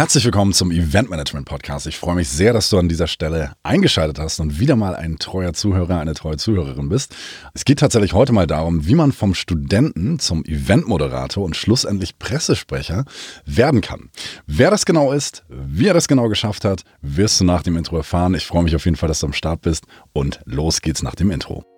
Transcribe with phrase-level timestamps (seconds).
[0.00, 1.86] Herzlich willkommen zum Event Management Podcast.
[1.86, 5.18] Ich freue mich sehr, dass du an dieser Stelle eingeschaltet hast und wieder mal ein
[5.18, 7.14] treuer Zuhörer, eine treue Zuhörerin bist.
[7.52, 13.04] Es geht tatsächlich heute mal darum, wie man vom Studenten zum Eventmoderator und schlussendlich Pressesprecher
[13.44, 14.08] werden kann.
[14.46, 17.98] Wer das genau ist, wie er das genau geschafft hat, wirst du nach dem Intro
[17.98, 18.32] erfahren.
[18.32, 21.14] Ich freue mich auf jeden Fall, dass du am Start bist und los geht's nach
[21.14, 21.69] dem Intro.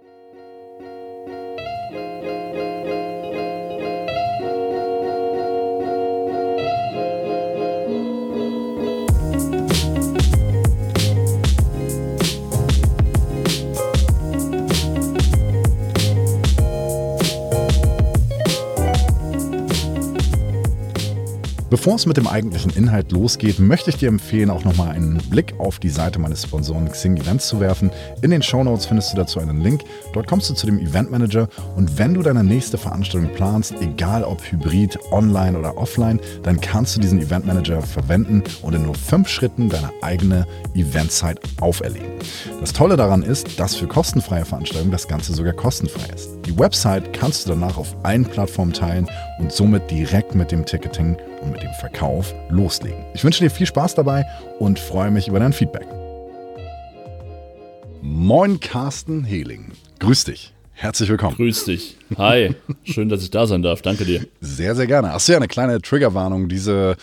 [21.83, 25.55] Bevor es mit dem eigentlichen Inhalt losgeht, möchte ich dir empfehlen, auch nochmal einen Blick
[25.59, 27.91] auf die Seite meines Sponsoren Xing Events zu werfen.
[28.21, 29.83] In den Show Notes findest du dazu einen Link.
[30.13, 34.23] Dort kommst du zu dem Event Manager und wenn du deine nächste Veranstaltung planst, egal
[34.23, 38.95] ob hybrid, online oder offline, dann kannst du diesen Event Manager verwenden und in nur
[38.95, 42.13] fünf Schritten deine eigene Eventzeit auferlegen.
[42.61, 46.42] Das Tolle daran ist, dass für kostenfreie Veranstaltungen das Ganze sogar kostenfrei ist.
[46.53, 49.09] Die Website kannst du danach auf allen Plattformen teilen
[49.39, 53.07] und somit direkt mit dem Ticketing und mit dem Verkauf loslegen.
[53.15, 54.27] Ich wünsche dir viel Spaß dabei
[54.59, 55.87] und freue mich über dein Feedback.
[58.03, 59.73] Moin Carsten Hehling.
[60.01, 60.53] Grüß dich.
[60.73, 61.37] Herzlich willkommen.
[61.37, 61.97] Grüß dich.
[62.19, 62.55] Hi.
[62.85, 63.81] Schön, dass ich da sein darf.
[63.81, 64.27] Danke dir.
[64.43, 65.11] Sehr, sehr gerne.
[65.11, 66.51] Hast du ja eine kleine Triggerwarnung.
[66.51, 66.97] Diese,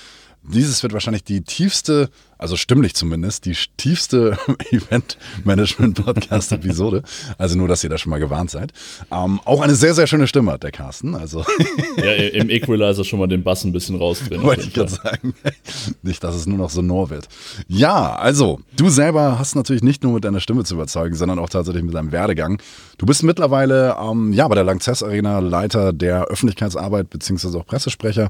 [0.44, 4.36] dieses wird wahrscheinlich die tiefste also stimmlich zumindest, die tiefste
[4.72, 7.04] Event-Management-Podcast-Episode.
[7.38, 8.72] Also nur, dass ihr da schon mal gewarnt seid.
[9.12, 11.16] Ähm, auch eine sehr, sehr schöne Stimme hat der Carsten.
[11.16, 11.44] Also
[11.98, 14.42] ja, im Equalizer schon mal den Bass ein bisschen rausdrehen.
[14.42, 15.34] Wollte ich gerade sagen.
[16.02, 17.28] Nicht, dass es nur noch sonor wird.
[17.68, 21.50] Ja, also, du selber hast natürlich nicht nur mit deiner Stimme zu überzeugen, sondern auch
[21.50, 22.62] tatsächlich mit deinem Werdegang.
[22.98, 28.30] Du bist mittlerweile ähm, ja, bei der Langzess Arena Leiter der Öffentlichkeitsarbeit beziehungsweise auch Pressesprecher.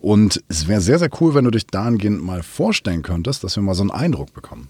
[0.00, 3.62] Und es wäre sehr, sehr cool, wenn du dich dahingehend mal vorstellen könntest, dass wir
[3.64, 4.68] mal so einen Eindruck bekommen.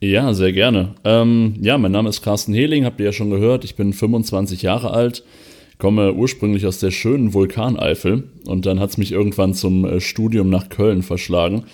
[0.00, 0.94] Ja, sehr gerne.
[1.02, 3.64] Ähm, ja, mein Name ist Carsten Hehling, habt ihr ja schon gehört.
[3.64, 5.24] Ich bin 25 Jahre alt,
[5.78, 10.50] komme ursprünglich aus der schönen Vulkaneifel und dann hat es mich irgendwann zum äh, Studium
[10.50, 11.64] nach Köln verschlagen.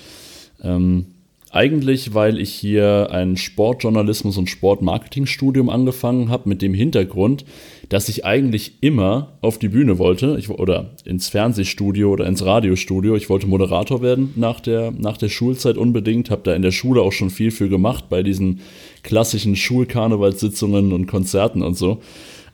[0.63, 1.07] Ähm,
[1.57, 7.45] eigentlich, weil ich hier ein Sportjournalismus und Sportmarketingstudium angefangen habe, mit dem Hintergrund,
[7.89, 13.17] dass ich eigentlich immer auf die Bühne wollte, ich, oder ins Fernsehstudio oder ins Radiostudio.
[13.17, 17.01] Ich wollte Moderator werden nach der, nach der Schulzeit unbedingt, habe da in der Schule
[17.01, 18.61] auch schon viel für gemacht, bei diesen
[19.03, 22.01] klassischen Schulkarnevalssitzungen und Konzerten und so.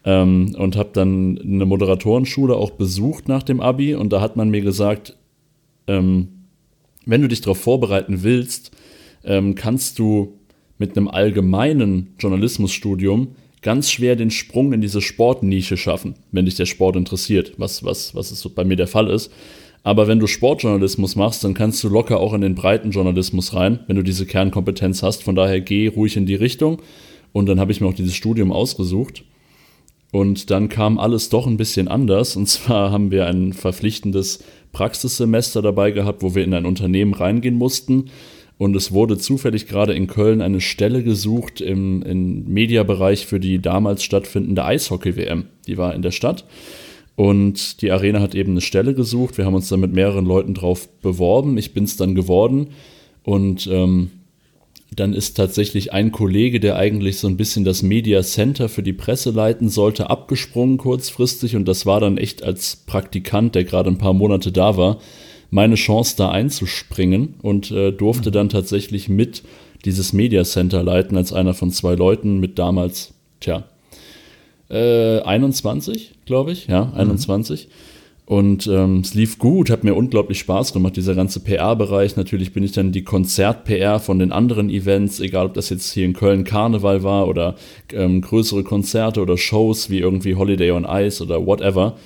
[0.04, 4.50] Ähm, und habe dann eine Moderatorenschule auch besucht nach dem Abi und da hat man
[4.50, 5.16] mir gesagt,
[5.86, 6.28] ähm,
[7.04, 8.72] wenn du dich darauf vorbereiten willst,
[9.24, 10.38] ähm, kannst du
[10.78, 13.28] mit einem allgemeinen Journalismusstudium
[13.62, 18.14] ganz schwer den Sprung in diese Sportnische schaffen, wenn dich der Sport interessiert, was, was,
[18.14, 19.30] was es bei mir der Fall ist.
[19.84, 23.80] Aber wenn du Sportjournalismus machst, dann kannst du locker auch in den breiten Journalismus rein,
[23.86, 25.24] wenn du diese Kernkompetenz hast.
[25.24, 26.80] Von daher geh ruhig in die Richtung.
[27.32, 29.24] Und dann habe ich mir auch dieses Studium ausgesucht.
[30.12, 32.36] Und dann kam alles doch ein bisschen anders.
[32.36, 37.56] Und zwar haben wir ein verpflichtendes Praxissemester dabei gehabt, wo wir in ein Unternehmen reingehen
[37.56, 38.10] mussten
[38.62, 43.60] und es wurde zufällig gerade in Köln eine Stelle gesucht im, im Mediabereich für die
[43.60, 45.46] damals stattfindende Eishockey-WM.
[45.66, 46.44] Die war in der Stadt.
[47.16, 49.36] Und die Arena hat eben eine Stelle gesucht.
[49.36, 51.58] Wir haben uns dann mit mehreren Leuten drauf beworben.
[51.58, 52.68] Ich bin es dann geworden.
[53.24, 54.12] Und ähm,
[54.94, 58.92] dann ist tatsächlich ein Kollege, der eigentlich so ein bisschen das Media Center für die
[58.92, 61.56] Presse leiten sollte, abgesprungen kurzfristig.
[61.56, 65.00] Und das war dann echt als Praktikant, der gerade ein paar Monate da war,
[65.52, 68.34] meine Chance da einzuspringen und äh, durfte mhm.
[68.34, 69.42] dann tatsächlich mit
[69.84, 73.64] dieses Media Center leiten als einer von zwei Leuten mit damals, tja,
[74.70, 77.66] äh, 21, glaube ich, ja, 21.
[77.66, 77.70] Mhm.
[78.24, 82.16] Und ähm, es lief gut, hat mir unglaublich Spaß gemacht, dieser ganze PR-Bereich.
[82.16, 86.06] Natürlich bin ich dann die Konzert-PR von den anderen Events, egal ob das jetzt hier
[86.06, 87.56] in Köln Karneval war oder
[87.92, 91.96] ähm, größere Konzerte oder Shows wie irgendwie Holiday on Ice oder whatever,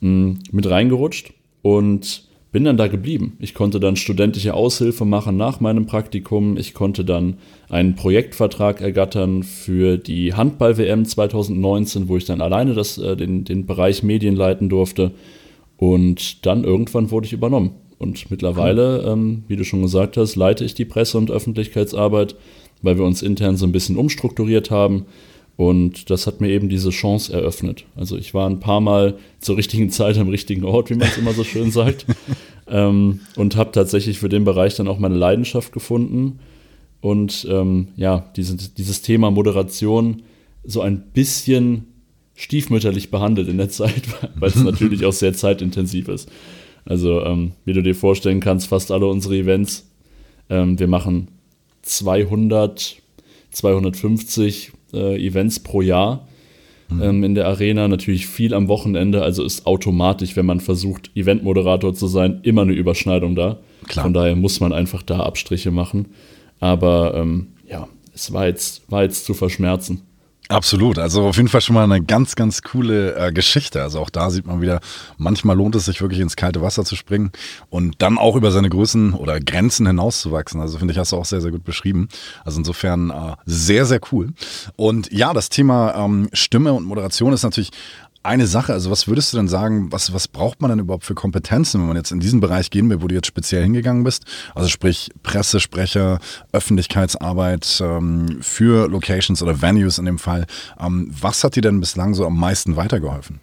[0.00, 1.32] mh, mm, mit reingerutscht.
[1.62, 3.36] Und bin dann da geblieben.
[3.40, 6.58] Ich konnte dann studentische Aushilfe machen nach meinem Praktikum.
[6.58, 7.38] Ich konnte dann
[7.70, 13.64] einen Projektvertrag ergattern für die Handball-WM 2019, wo ich dann alleine das, äh, den, den
[13.64, 15.12] Bereich Medien leiten durfte.
[15.78, 17.70] Und dann irgendwann wurde ich übernommen.
[17.98, 22.36] Und mittlerweile, ähm, wie du schon gesagt hast, leite ich die Presse- und Öffentlichkeitsarbeit,
[22.82, 25.06] weil wir uns intern so ein bisschen umstrukturiert haben.
[25.56, 27.84] Und das hat mir eben diese Chance eröffnet.
[27.94, 31.18] Also ich war ein paar Mal zur richtigen Zeit am richtigen Ort, wie man es
[31.18, 32.06] immer so schön sagt.
[32.68, 36.38] ähm, und habe tatsächlich für den Bereich dann auch meine Leidenschaft gefunden.
[37.00, 40.22] Und ähm, ja, dieses, dieses Thema Moderation
[40.64, 41.86] so ein bisschen
[42.34, 44.02] stiefmütterlich behandelt in der Zeit,
[44.36, 46.30] weil es natürlich auch sehr zeitintensiv ist.
[46.84, 49.88] Also, ähm, wie du dir vorstellen kannst, fast alle unsere Events,
[50.48, 51.28] ähm, wir machen
[51.82, 52.96] 200,
[53.50, 56.26] 250 äh, Events pro Jahr
[56.88, 57.02] mhm.
[57.02, 57.88] ähm, in der Arena.
[57.88, 62.72] Natürlich viel am Wochenende, also ist automatisch, wenn man versucht, Eventmoderator zu sein, immer eine
[62.72, 63.58] Überschneidung da.
[63.86, 64.04] Klar.
[64.04, 66.06] Von daher muss man einfach da Abstriche machen.
[66.60, 70.02] Aber ähm, ja, es war jetzt, war jetzt zu verschmerzen.
[70.52, 70.98] Absolut.
[70.98, 73.82] Also auf jeden Fall schon mal eine ganz, ganz coole äh, Geschichte.
[73.82, 74.80] Also auch da sieht man wieder,
[75.16, 77.32] manchmal lohnt es sich wirklich ins kalte Wasser zu springen
[77.70, 80.60] und dann auch über seine Größen oder Grenzen hinauszuwachsen.
[80.60, 82.08] Also finde ich, hast du auch sehr, sehr gut beschrieben.
[82.44, 84.34] Also insofern äh, sehr, sehr cool.
[84.76, 87.70] Und ja, das Thema ähm, Stimme und Moderation ist natürlich
[88.22, 91.14] eine Sache, also was würdest du denn sagen, was, was braucht man denn überhaupt für
[91.14, 94.24] Kompetenzen, wenn man jetzt in diesen Bereich gehen will, wo du jetzt speziell hingegangen bist?
[94.54, 96.20] Also sprich Pressesprecher,
[96.52, 100.46] Öffentlichkeitsarbeit ähm, für Locations oder Venues in dem Fall.
[100.80, 103.40] Ähm, was hat dir denn bislang so am meisten weitergeholfen?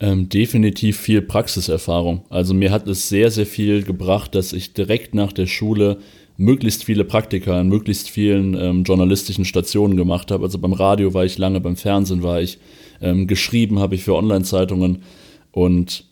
[0.00, 2.24] Ähm, definitiv viel Praxiserfahrung.
[2.30, 5.98] Also mir hat es sehr, sehr viel gebracht, dass ich direkt nach der Schule
[6.36, 10.44] möglichst viele Praktika in möglichst vielen ähm, journalistischen Stationen gemacht habe.
[10.44, 12.58] Also beim Radio war ich lange, beim Fernsehen war ich,
[13.02, 15.02] ähm, geschrieben habe ich für Online-Zeitungen.
[15.50, 16.04] Und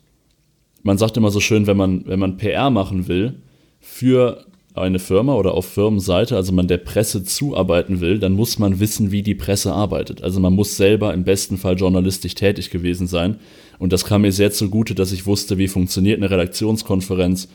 [0.83, 3.41] man sagt immer so schön, wenn man, wenn man PR machen will
[3.79, 8.79] für eine Firma oder auf Firmenseite, also man der Presse zuarbeiten will, dann muss man
[8.79, 10.23] wissen, wie die Presse arbeitet.
[10.23, 13.37] Also man muss selber im besten Fall journalistisch tätig gewesen sein.
[13.79, 17.49] Und das kam mir sehr zugute, dass ich wusste, wie funktioniert eine Redaktionskonferenz,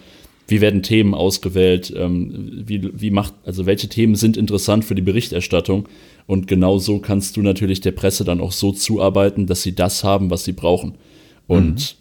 [0.49, 5.03] wie werden Themen ausgewählt, ähm, wie, wie macht, also welche Themen sind interessant für die
[5.03, 5.89] Berichterstattung.
[6.27, 10.05] Und genau so kannst du natürlich der Presse dann auch so zuarbeiten, dass sie das
[10.05, 10.95] haben, was sie brauchen.
[11.47, 11.97] Und mhm.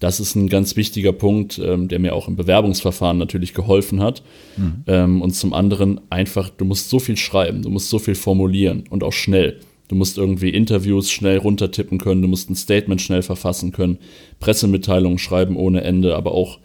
[0.00, 4.22] das ist ein ganz wichtiger Punkt, ähm, der mir auch im Bewerbungsverfahren natürlich geholfen hat.
[4.56, 4.84] Mhm.
[4.86, 8.84] Ähm, und zum anderen einfach, du musst so viel schreiben, du musst so viel formulieren
[8.90, 9.60] und auch schnell.
[9.88, 13.98] Du musst irgendwie Interviews schnell runtertippen können, du musst ein Statement schnell verfassen können,
[14.40, 16.58] Pressemitteilungen schreiben ohne Ende, aber auch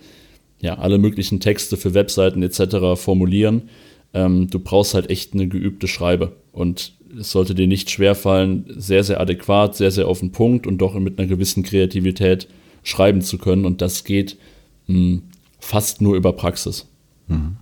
[0.62, 2.96] ja, alle möglichen Texte für Webseiten etc.
[2.96, 3.70] formulieren.
[4.14, 6.34] Ähm, du brauchst halt echt eine geübte Schreibe.
[6.52, 10.80] Und es sollte dir nicht schwerfallen, sehr, sehr adäquat, sehr, sehr auf den Punkt und
[10.80, 12.48] doch mit einer gewissen Kreativität
[12.84, 13.66] schreiben zu können.
[13.66, 14.38] Und das geht
[14.88, 15.22] mh, hm,
[15.60, 16.88] fast nur über Praxis.
[17.28, 17.58] Mhm.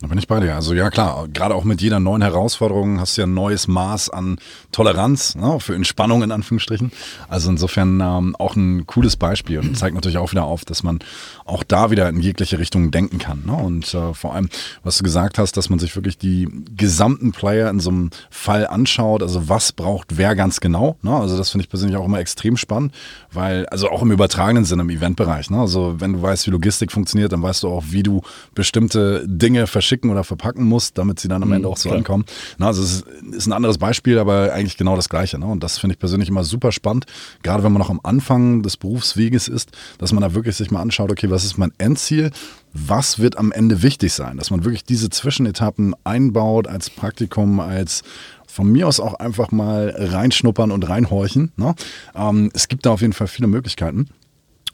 [0.00, 0.54] Da bin ich bei dir.
[0.54, 4.10] Also ja klar, gerade auch mit jeder neuen Herausforderung hast du ja ein neues Maß
[4.10, 4.38] an
[4.70, 6.92] Toleranz ne, für Entspannung in Anführungsstrichen.
[7.28, 11.00] Also insofern ähm, auch ein cooles Beispiel und zeigt natürlich auch wieder auf, dass man
[11.44, 13.42] auch da wieder in jegliche Richtung denken kann.
[13.44, 13.54] Ne?
[13.54, 14.48] Und äh, vor allem,
[14.84, 18.68] was du gesagt hast, dass man sich wirklich die gesamten Player in so einem Fall
[18.68, 19.22] anschaut.
[19.22, 20.96] Also was braucht wer ganz genau.
[21.02, 21.12] Ne?
[21.12, 22.94] Also das finde ich persönlich auch immer extrem spannend,
[23.32, 25.50] weil also auch im übertragenen Sinne im Eventbereich.
[25.50, 25.58] Ne?
[25.58, 28.22] Also wenn du weißt, wie Logistik funktioniert, dann weißt du auch, wie du
[28.54, 31.88] bestimmte Dinge verschieben verschicken oder verpacken muss, damit sie dann am mhm, Ende auch so
[31.88, 31.98] klar.
[31.98, 32.24] ankommen.
[32.58, 35.38] Na, also es ist, ist, ein anderes Beispiel, aber eigentlich genau das Gleiche.
[35.38, 35.46] Ne?
[35.46, 37.06] Und das finde ich persönlich immer super spannend,
[37.42, 40.82] gerade wenn man noch am Anfang des Berufsweges ist, dass man da wirklich sich mal
[40.82, 42.30] anschaut, okay, was ist mein Endziel?
[42.74, 44.36] Was wird am Ende wichtig sein?
[44.36, 48.02] Dass man wirklich diese Zwischenetappen einbaut als Praktikum, als
[48.46, 51.52] von mir aus auch einfach mal reinschnuppern und reinhorchen.
[51.56, 51.74] Ne?
[52.14, 54.08] Ähm, es gibt da auf jeden Fall viele Möglichkeiten.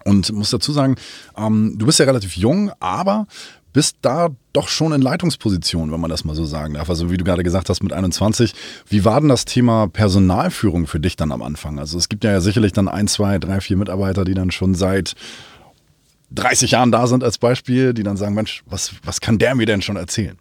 [0.04, 0.96] Und muss dazu sagen,
[1.36, 3.26] ähm, du bist ja relativ jung, aber
[3.74, 6.88] bist da doch schon in Leitungsposition, wenn man das mal so sagen darf.
[6.88, 8.54] Also wie du gerade gesagt hast mit 21,
[8.88, 11.78] wie war denn das Thema Personalführung für dich dann am Anfang?
[11.78, 15.14] Also es gibt ja sicherlich dann ein, zwei, drei, vier Mitarbeiter, die dann schon seit
[16.30, 19.66] 30 Jahren da sind als Beispiel, die dann sagen, Mensch, was, was kann der mir
[19.66, 20.38] denn schon erzählen?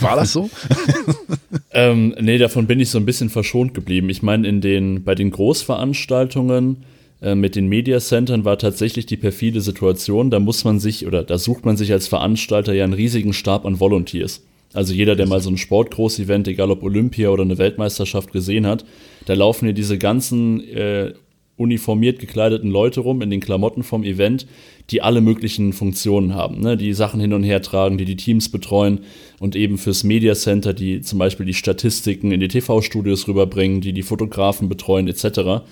[0.00, 0.48] War das so?
[1.72, 4.08] ähm, nee, davon bin ich so ein bisschen verschont geblieben.
[4.08, 6.84] Ich meine, in den, bei den Großveranstaltungen
[7.20, 11.36] mit den Media Centern war tatsächlich die perfide Situation, da muss man sich oder da
[11.36, 14.44] sucht man sich als Veranstalter ja einen riesigen Stab an Volunteers.
[14.74, 18.84] Also jeder, der mal so ein Sportgroß-Event, egal ob Olympia oder eine Weltmeisterschaft gesehen hat,
[19.26, 21.14] da laufen ja diese ganzen äh,
[21.56, 24.46] uniformiert gekleideten Leute rum in den Klamotten vom Event,
[24.90, 26.76] die alle möglichen Funktionen haben, ne?
[26.76, 29.00] die Sachen hin und her tragen, die die Teams betreuen
[29.40, 33.92] und eben fürs Media Center, die zum Beispiel die Statistiken in die TV-Studios rüberbringen, die
[33.92, 35.64] die Fotografen betreuen etc.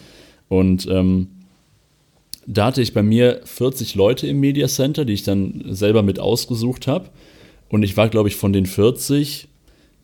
[0.48, 1.28] Und ähm,
[2.46, 6.18] da hatte ich bei mir 40 Leute im Media Center, die ich dann selber mit
[6.18, 7.10] ausgesucht habe.
[7.68, 9.48] Und ich war, glaube ich, von den 40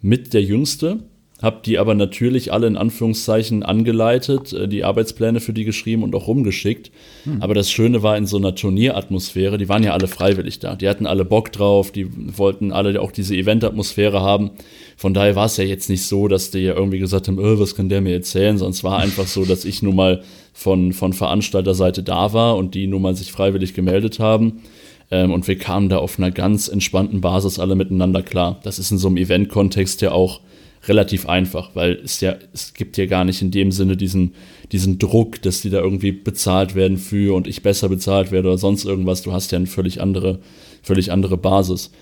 [0.01, 0.99] mit der Jüngste
[1.43, 6.15] habe die aber natürlich alle in Anführungszeichen angeleitet, äh, die Arbeitspläne für die geschrieben und
[6.15, 6.93] auch rumgeschickt.
[7.25, 7.43] Hm.
[7.43, 10.77] Aber das Schöne war in so einer Turnieratmosphäre, die waren ja alle freiwillig da.
[10.77, 12.07] Die hatten alle Bock drauf, die
[12.39, 14.53] wollten alle auch diese Eventatmosphäre haben.
[14.97, 17.59] Von daher war es ja jetzt nicht so, dass die ja irgendwie gesagt haben, oh,
[17.59, 20.23] was kann der mir erzählen, sondern es war einfach so, dass ich nun mal
[20.53, 24.63] von, von Veranstalterseite da war und die nun mal sich freiwillig gemeldet haben.
[25.11, 28.61] Ähm, und wir kamen da auf einer ganz entspannten Basis alle miteinander klar.
[28.65, 30.41] Das ist in so einem Event-Kontext ja auch
[30.89, 34.35] relativ einfach, weil es ja, es gibt ja gar nicht in dem Sinne diesen,
[34.73, 38.59] diesen Druck, dass die da irgendwie bezahlt werden für und ich besser bezahlt werde oder
[38.59, 39.23] sonst irgendwas.
[39.23, 40.41] Du hast ja eine völlig andere,
[40.83, 41.93] völlig andere Basis.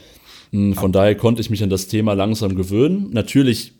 [0.52, 3.10] Hm, von daher konnte ich mich an das Thema langsam gewöhnen.
[3.12, 3.72] Natürlich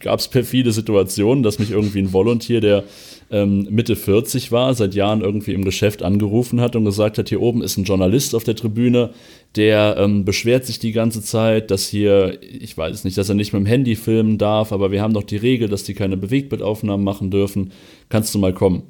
[0.00, 2.84] gab es perfide Situationen, dass mich irgendwie ein Volunteer, der
[3.30, 7.42] ähm, Mitte 40 war, seit Jahren irgendwie im Geschäft angerufen hat und gesagt hat, hier
[7.42, 9.10] oben ist ein Journalist auf der Tribüne,
[9.56, 13.34] der ähm, beschwert sich die ganze Zeit, dass hier, ich weiß es nicht, dass er
[13.34, 16.16] nicht mit dem Handy filmen darf, aber wir haben doch die Regel, dass die keine
[16.16, 17.72] Bewegtbildaufnahmen machen dürfen.
[18.08, 18.84] Kannst du mal kommen?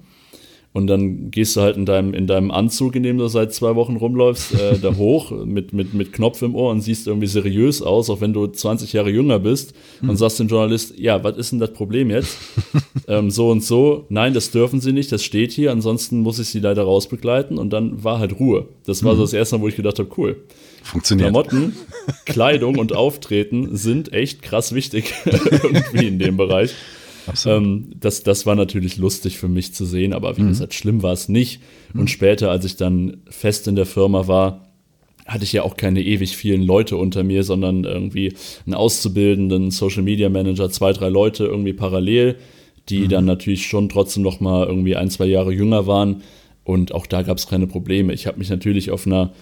[0.77, 3.75] Und dann gehst du halt in deinem, in deinem Anzug, in dem du seit zwei
[3.77, 7.81] Wochen rumläufst, äh, da hoch mit, mit, mit Knopf im Ohr und siehst irgendwie seriös
[7.81, 10.17] aus, auch wenn du 20 Jahre jünger bist und hm.
[10.17, 12.37] sagst dem Journalist, ja, was ist denn das Problem jetzt?
[13.09, 16.49] ähm, so und so, nein, das dürfen sie nicht, das steht hier, ansonsten muss ich
[16.49, 18.67] sie leider rausbegleiten und dann war halt Ruhe.
[18.85, 19.17] Das war hm.
[19.17, 20.43] so das erste Mal, wo ich gedacht habe, cool.
[20.83, 21.31] Funktioniert.
[21.31, 21.75] Klamotten,
[22.27, 26.75] Kleidung und Auftreten sind echt krass wichtig irgendwie in dem Bereich.
[27.47, 30.49] Ähm, das, das war natürlich lustig für mich zu sehen, aber wie mhm.
[30.49, 31.61] gesagt, schlimm war es nicht.
[31.93, 32.01] Mhm.
[32.01, 34.67] Und später, als ich dann fest in der Firma war,
[35.27, 40.03] hatte ich ja auch keine ewig vielen Leute unter mir, sondern irgendwie einen Auszubildenden, Social
[40.03, 42.37] Media Manager, zwei, drei Leute irgendwie parallel,
[42.89, 43.09] die mhm.
[43.09, 46.23] dann natürlich schon trotzdem noch mal irgendwie ein, zwei Jahre jünger waren.
[46.63, 48.13] Und auch da gab es keine Probleme.
[48.13, 49.33] Ich habe mich natürlich auf einer,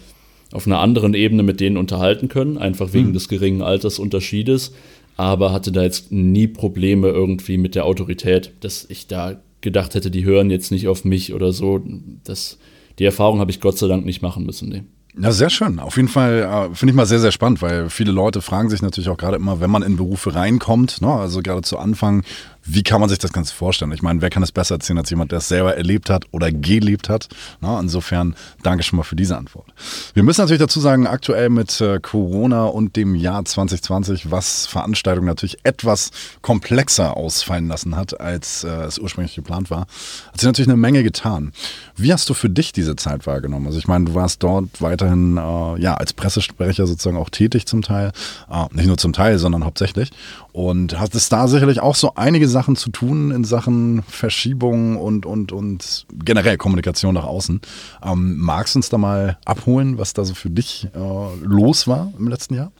[0.52, 3.14] auf einer anderen Ebene mit denen unterhalten können, einfach wegen mhm.
[3.14, 4.72] des geringen Altersunterschiedes
[5.16, 10.10] aber hatte da jetzt nie Probleme irgendwie mit der Autorität, dass ich da gedacht hätte,
[10.10, 11.82] die hören jetzt nicht auf mich oder so.
[12.24, 12.58] Das,
[12.98, 14.68] die Erfahrung habe ich Gott sei Dank nicht machen müssen.
[14.68, 14.82] Nee.
[15.16, 15.78] Ja, sehr schön.
[15.78, 18.82] Auf jeden Fall äh, finde ich mal sehr, sehr spannend, weil viele Leute fragen sich
[18.82, 22.24] natürlich auch gerade immer, wenn man in Berufe reinkommt, ne, also gerade zu Anfang,
[22.64, 23.92] wie kann man sich das Ganze vorstellen?
[23.92, 26.50] Ich meine, wer kann es besser erzählen als jemand, der es selber erlebt hat oder
[26.50, 27.28] gelebt hat?
[27.60, 29.66] Na, insofern danke schon mal für diese Antwort.
[30.14, 35.26] Wir müssen natürlich dazu sagen, aktuell mit äh, Corona und dem Jahr 2020, was Veranstaltungen
[35.26, 39.86] natürlich etwas komplexer ausfallen lassen hat, als äh, es ursprünglich geplant war,
[40.32, 41.52] hat sich natürlich eine Menge getan.
[41.96, 43.66] Wie hast du für dich diese Zeit wahrgenommen?
[43.66, 47.82] Also ich meine, du warst dort weiterhin äh, ja als Pressesprecher sozusagen auch tätig zum
[47.82, 48.12] Teil,
[48.50, 50.10] äh, nicht nur zum Teil, sondern hauptsächlich
[50.54, 55.26] und hast es da sicherlich auch so einige Sachen zu tun in Sachen Verschiebung und,
[55.26, 57.60] und, und generell Kommunikation nach außen.
[58.04, 62.12] Ähm, magst du uns da mal abholen, was da so für dich äh, los war
[62.16, 62.70] im letzten Jahr?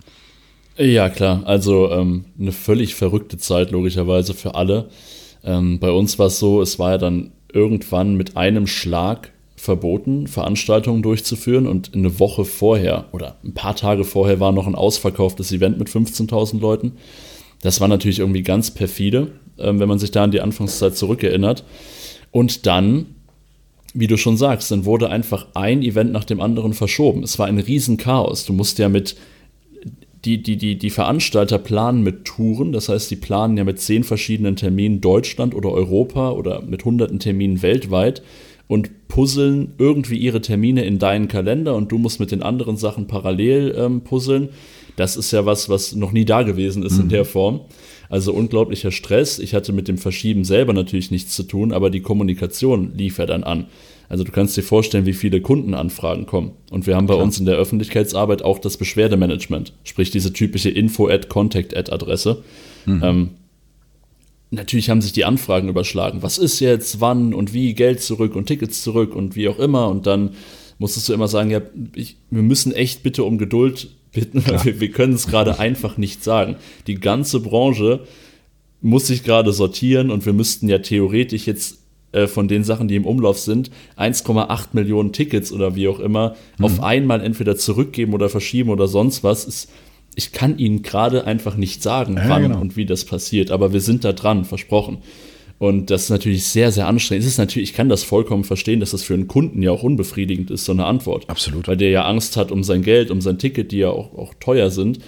[0.76, 1.42] Ja, klar.
[1.46, 4.88] Also ähm, eine völlig verrückte Zeit, logischerweise für alle.
[5.42, 10.28] Ähm, bei uns war es so, es war ja dann irgendwann mit einem Schlag verboten,
[10.28, 15.50] Veranstaltungen durchzuführen und eine Woche vorher oder ein paar Tage vorher war noch ein ausverkauftes
[15.50, 16.92] Event mit 15.000 Leuten.
[17.62, 21.64] Das war natürlich irgendwie ganz perfide, ähm, wenn man sich da an die Anfangszeit zurückerinnert.
[22.30, 23.06] Und dann,
[23.94, 27.22] wie du schon sagst, dann wurde einfach ein Event nach dem anderen verschoben.
[27.22, 28.44] Es war ein Riesenchaos.
[28.44, 29.16] Du musst ja mit
[30.24, 34.04] die, die, die, die Veranstalter planen mit Touren, das heißt, die planen ja mit zehn
[34.04, 38.22] verschiedenen Terminen Deutschland oder Europa oder mit hunderten Terminen weltweit
[38.66, 43.06] und puzzeln irgendwie ihre Termine in deinen Kalender und du musst mit den anderen Sachen
[43.06, 44.48] parallel ähm, puzzeln.
[44.96, 47.02] Das ist ja was, was noch nie da gewesen ist mhm.
[47.02, 47.60] in der Form.
[48.08, 49.38] Also unglaublicher Stress.
[49.38, 53.26] Ich hatte mit dem Verschieben selber natürlich nichts zu tun, aber die Kommunikation lief ja
[53.26, 53.66] dann an.
[54.08, 56.52] Also du kannst dir vorstellen, wie viele Kundenanfragen kommen.
[56.70, 57.24] Und wir haben bei Klar.
[57.24, 62.44] uns in der Öffentlichkeitsarbeit auch das Beschwerdemanagement, sprich diese typische Info-Ad-Contact-Ad-Adresse.
[62.86, 63.02] Mhm.
[63.02, 63.30] Ähm,
[64.50, 66.22] natürlich haben sich die Anfragen überschlagen.
[66.22, 69.88] Was ist jetzt, wann und wie, Geld zurück und Tickets zurück und wie auch immer.
[69.88, 70.30] Und dann
[70.78, 71.60] musstest du immer sagen, ja,
[71.94, 75.96] ich, wir müssen echt bitte um Geduld bitten, weil wir, wir können es gerade einfach
[75.96, 76.56] nicht sagen.
[76.86, 78.00] Die ganze Branche
[78.80, 81.78] muss sich gerade sortieren und wir müssten ja theoretisch jetzt
[82.12, 86.36] äh, von den Sachen, die im Umlauf sind, 1,8 Millionen Tickets oder wie auch immer
[86.58, 86.64] mhm.
[86.64, 89.44] auf einmal entweder zurückgeben oder verschieben oder sonst was.
[89.44, 89.70] Ist,
[90.14, 92.60] ich kann Ihnen gerade einfach nicht sagen, ja, wann genau.
[92.60, 94.98] und wie das passiert, aber wir sind da dran, versprochen.
[95.58, 97.24] Und das ist natürlich sehr, sehr anstrengend.
[97.24, 99.82] Es ist natürlich, ich kann das vollkommen verstehen, dass das für einen Kunden ja auch
[99.82, 101.28] unbefriedigend ist, so eine Antwort.
[101.30, 101.68] Absolut.
[101.68, 104.34] Weil der ja Angst hat um sein Geld, um sein Ticket, die ja auch, auch
[104.40, 104.98] teuer sind.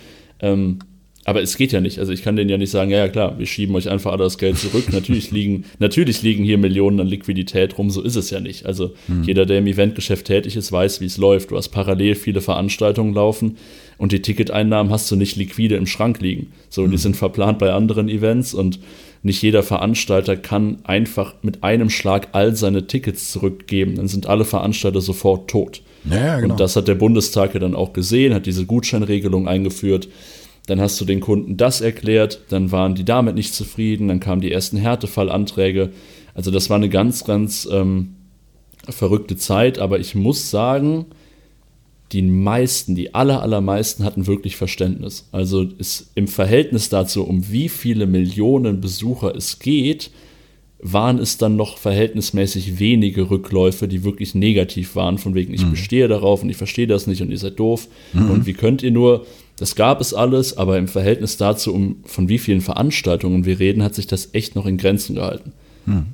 [0.41, 0.79] Ähm,
[1.27, 1.99] aber es geht ja nicht.
[1.99, 4.23] Also ich kann denen ja nicht sagen, ja, ja klar, wir schieben euch einfach alle
[4.23, 4.93] das Geld zurück.
[4.93, 8.65] natürlich, liegen, natürlich liegen hier Millionen an Liquidität rum, so ist es ja nicht.
[8.65, 9.25] Also hm.
[9.25, 11.51] jeder, der im Eventgeschäft tätig ist, weiß, wie es läuft.
[11.51, 13.57] Du hast parallel viele Veranstaltungen laufen
[13.99, 16.53] und die Ticketeinnahmen hast du nicht liquide im Schrank liegen.
[16.69, 16.93] So, hm.
[16.93, 18.79] die sind verplant bei anderen Events und
[19.27, 23.97] nicht jeder Veranstalter kann einfach mit einem Schlag all seine Tickets zurückgeben.
[23.97, 25.83] Dann sind alle Veranstalter sofort tot.
[26.09, 26.55] Ja, genau.
[26.55, 30.09] Und das hat der Bundestag ja dann auch gesehen, hat diese Gutscheinregelung eingeführt.
[30.67, 34.41] Dann hast du den Kunden das erklärt, dann waren die damit nicht zufrieden, dann kamen
[34.41, 35.91] die ersten Härtefallanträge.
[36.35, 38.15] Also das war eine ganz, ganz ähm,
[38.89, 41.07] verrückte Zeit, aber ich muss sagen,
[42.13, 45.29] die meisten, die aller, allermeisten hatten wirklich Verständnis.
[45.33, 50.11] Also ist im Verhältnis dazu, um wie viele Millionen Besucher es geht,
[50.79, 55.71] waren es dann noch verhältnismäßig wenige Rückläufe, die wirklich negativ waren, von wegen, ich mhm.
[55.71, 58.31] bestehe darauf und ich verstehe das nicht und ihr seid doof mhm.
[58.31, 59.27] und wie könnt ihr nur.
[59.59, 63.83] Das gab es alles, aber im Verhältnis dazu, um von wie vielen Veranstaltungen wir reden,
[63.83, 65.53] hat sich das echt noch in Grenzen gehalten.
[65.87, 66.07] Mhm.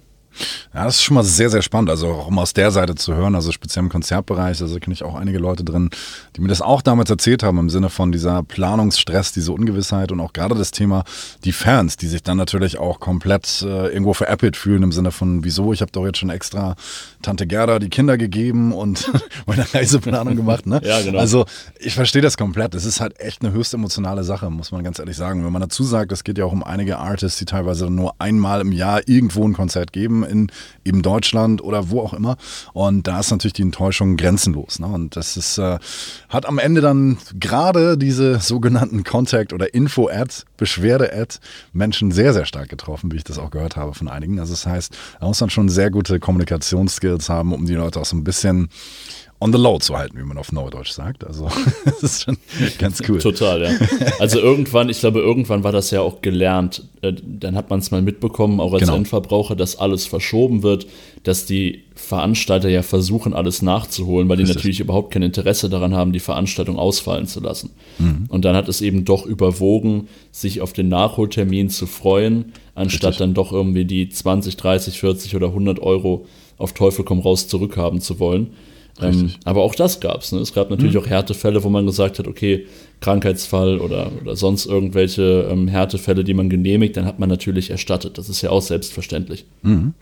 [0.75, 1.91] Ja, das ist schon mal sehr, sehr spannend.
[1.91, 5.03] Also auch um aus der Seite zu hören, also speziell im Konzertbereich, also kenne ich
[5.03, 5.91] auch einige Leute drin,
[6.37, 10.21] die mir das auch damals erzählt haben, im Sinne von dieser Planungsstress, diese Ungewissheit und
[10.21, 11.05] auch gerade das Thema
[11.45, 15.45] die Fans, die sich dann natürlich auch komplett äh, irgendwo veräppelt fühlen, im Sinne von,
[15.45, 16.77] wieso, ich habe doch jetzt schon extra
[17.23, 19.11] Tante Gerda die Kinder gegeben und
[19.47, 20.67] meine Reiseplanung gemacht.
[20.67, 20.81] Ne?
[20.85, 21.19] ja, genau.
[21.19, 21.47] Also
[21.79, 22.75] ich verstehe das komplett.
[22.75, 25.45] Es ist halt echt eine höchst emotionale Sache, muss man ganz ehrlich sagen.
[25.45, 28.61] Wenn man dazu sagt, es geht ja auch um einige Artists, die teilweise nur einmal
[28.61, 30.51] im Jahr irgendwo ein Konzert geben, in
[30.85, 32.37] eben Deutschland oder wo auch immer.
[32.73, 34.79] Und da ist natürlich die Enttäuschung grenzenlos.
[34.79, 34.87] Ne?
[34.87, 35.79] Und das ist, äh,
[36.29, 41.41] hat am Ende dann gerade diese sogenannten Contact- oder Info-Ads, Beschwerde-Ads
[41.73, 44.41] Menschen sehr, sehr stark getroffen, wie ich das auch gehört habe von einigen.
[44.41, 48.05] Also das heißt, da muss man schon sehr gute Kommunikationsskills haben, um die Leute auch
[48.05, 48.69] so ein bisschen
[49.43, 51.27] on the low zu halten, wie man auf Neudeutsch sagt.
[51.27, 51.49] Also
[51.85, 52.37] das ist schon
[52.79, 53.19] ganz cool.
[53.19, 53.71] Total, ja.
[54.21, 56.85] Also irgendwann, ich glaube, irgendwann war das ja auch gelernt.
[57.03, 58.95] Äh, dann hat man es mal mitbekommen, auch als genau.
[58.95, 60.87] Endverbraucher, dass alles verschoben wird,
[61.25, 64.57] dass die Veranstalter ja versuchen, alles nachzuholen, weil die Richtig.
[64.57, 67.71] natürlich überhaupt kein Interesse daran haben, die Veranstaltung ausfallen zu lassen.
[67.99, 68.27] Mhm.
[68.29, 73.19] Und dann hat es eben doch überwogen, sich auf den Nachholtermin zu freuen, anstatt Richtig.
[73.19, 76.27] dann doch irgendwie die 20, 30, 40 oder 100 Euro
[76.63, 78.55] auf Teufel komm raus zurückhaben zu wollen.
[79.01, 80.33] Ähm, aber auch das gab es.
[80.33, 80.41] Ne?
[80.41, 81.01] Es gab natürlich mhm.
[81.01, 82.67] auch Härtefälle, wo man gesagt hat, okay,
[83.01, 88.19] Krankheitsfall oder, oder sonst irgendwelche ähm, Härtefälle, die man genehmigt, dann hat man natürlich erstattet.
[88.19, 89.47] Das ist ja auch selbstverständlich.
[89.63, 89.95] Mhm.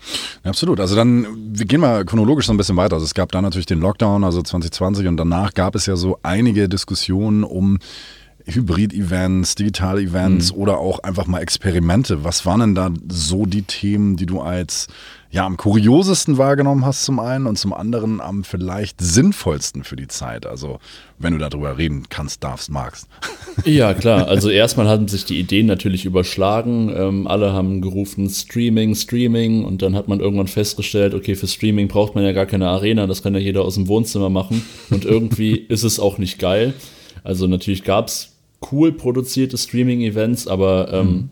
[0.44, 0.80] Ja, absolut.
[0.80, 2.94] Also dann, wir gehen mal chronologisch so ein bisschen weiter.
[2.94, 6.18] Also es gab da natürlich den Lockdown, also 2020 und danach gab es ja so
[6.22, 7.78] einige Diskussionen um
[8.46, 10.60] Hybrid-Events, Digital-Events mhm.
[10.60, 12.24] oder auch einfach mal Experimente.
[12.24, 14.88] Was waren denn da so die Themen, die du als
[15.30, 20.08] ja am kuriosesten wahrgenommen hast zum einen und zum anderen am vielleicht sinnvollsten für die
[20.08, 20.44] Zeit.
[20.44, 20.80] Also
[21.18, 23.08] wenn du darüber reden kannst, darfst, magst.
[23.64, 24.26] Ja, klar.
[24.26, 26.90] Also erstmal hatten sich die Ideen natürlich überschlagen.
[26.96, 31.88] Ähm, alle haben gerufen Streaming, Streaming und dann hat man irgendwann festgestellt, okay, für Streaming
[31.88, 35.04] braucht man ja gar keine Arena, das kann ja jeder aus dem Wohnzimmer machen und
[35.04, 36.72] irgendwie ist es auch nicht geil.
[37.22, 38.32] Also natürlich gab es
[38.72, 41.30] cool produzierte Streaming-Events, aber ähm, mhm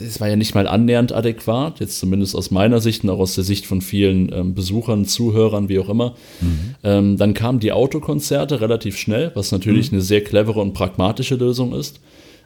[0.00, 3.34] es war ja nicht mal annähernd adäquat, jetzt zumindest aus meiner Sicht und auch aus
[3.34, 6.14] der Sicht von vielen ähm, Besuchern, Zuhörern, wie auch immer.
[6.40, 6.74] Mhm.
[6.82, 9.96] Ähm, dann kamen die Autokonzerte relativ schnell, was natürlich mhm.
[9.96, 12.00] eine sehr clevere und pragmatische Lösung ist.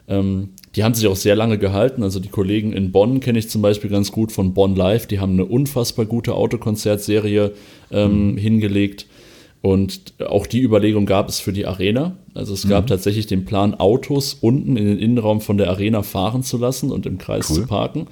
[0.07, 2.03] Ähm, die haben sich auch sehr lange gehalten.
[2.03, 5.07] Also die Kollegen in Bonn kenne ich zum Beispiel ganz gut von Bonn Live.
[5.07, 7.51] Die haben eine unfassbar gute Autokonzertserie
[7.91, 8.37] ähm, mhm.
[8.37, 9.07] hingelegt.
[9.61, 12.15] Und auch die Überlegung gab es für die Arena.
[12.33, 12.87] Also es gab mhm.
[12.87, 17.05] tatsächlich den Plan, Autos unten in den Innenraum von der Arena fahren zu lassen und
[17.05, 17.55] im Kreis cool.
[17.55, 18.07] zu parken.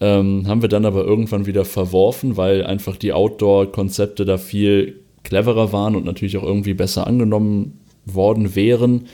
[0.00, 5.72] Ähm, haben wir dann aber irgendwann wieder verworfen, weil einfach die Outdoor-Konzepte da viel cleverer
[5.72, 9.06] waren und natürlich auch irgendwie besser angenommen worden wären.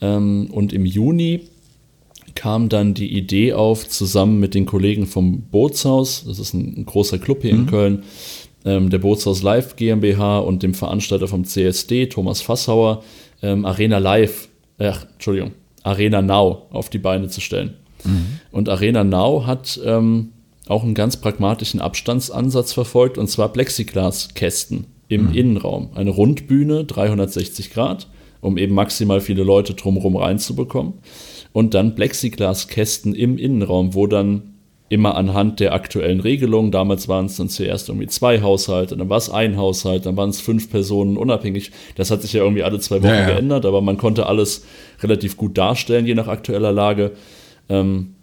[0.00, 1.40] Ähm, und im Juni
[2.34, 6.86] kam dann die Idee auf, zusammen mit den Kollegen vom Bootshaus, das ist ein, ein
[6.86, 7.60] großer Club hier mhm.
[7.60, 8.02] in Köln,
[8.64, 13.02] ähm, der Bootshaus Live GmbH und dem Veranstalter vom CSD, Thomas Fassauer,
[13.42, 14.48] ähm, Arena Live,
[14.78, 17.74] äh, Entschuldigung, Arena Now auf die Beine zu stellen.
[18.04, 18.40] Mhm.
[18.50, 20.32] Und Arena Now hat ähm,
[20.66, 25.34] auch einen ganz pragmatischen Abstandsansatz verfolgt, und zwar Plexiglaskästen im mhm.
[25.34, 25.90] Innenraum.
[25.94, 28.08] Eine Rundbühne, 360 Grad,
[28.40, 30.94] um eben maximal viele Leute drumherum reinzubekommen.
[31.52, 34.53] Und dann Plexiglaskästen im Innenraum, wo dann
[34.88, 36.70] immer anhand der aktuellen Regelungen.
[36.70, 40.30] Damals waren es dann zuerst irgendwie zwei Haushalte, dann war es ein Haushalt, dann waren
[40.30, 41.72] es fünf Personen unabhängig.
[41.96, 43.26] Das hat sich ja irgendwie alle zwei Wochen ja, ja.
[43.26, 44.64] geändert, aber man konnte alles
[45.02, 47.12] relativ gut darstellen, je nach aktueller Lage.
[47.68, 48.14] Ähm,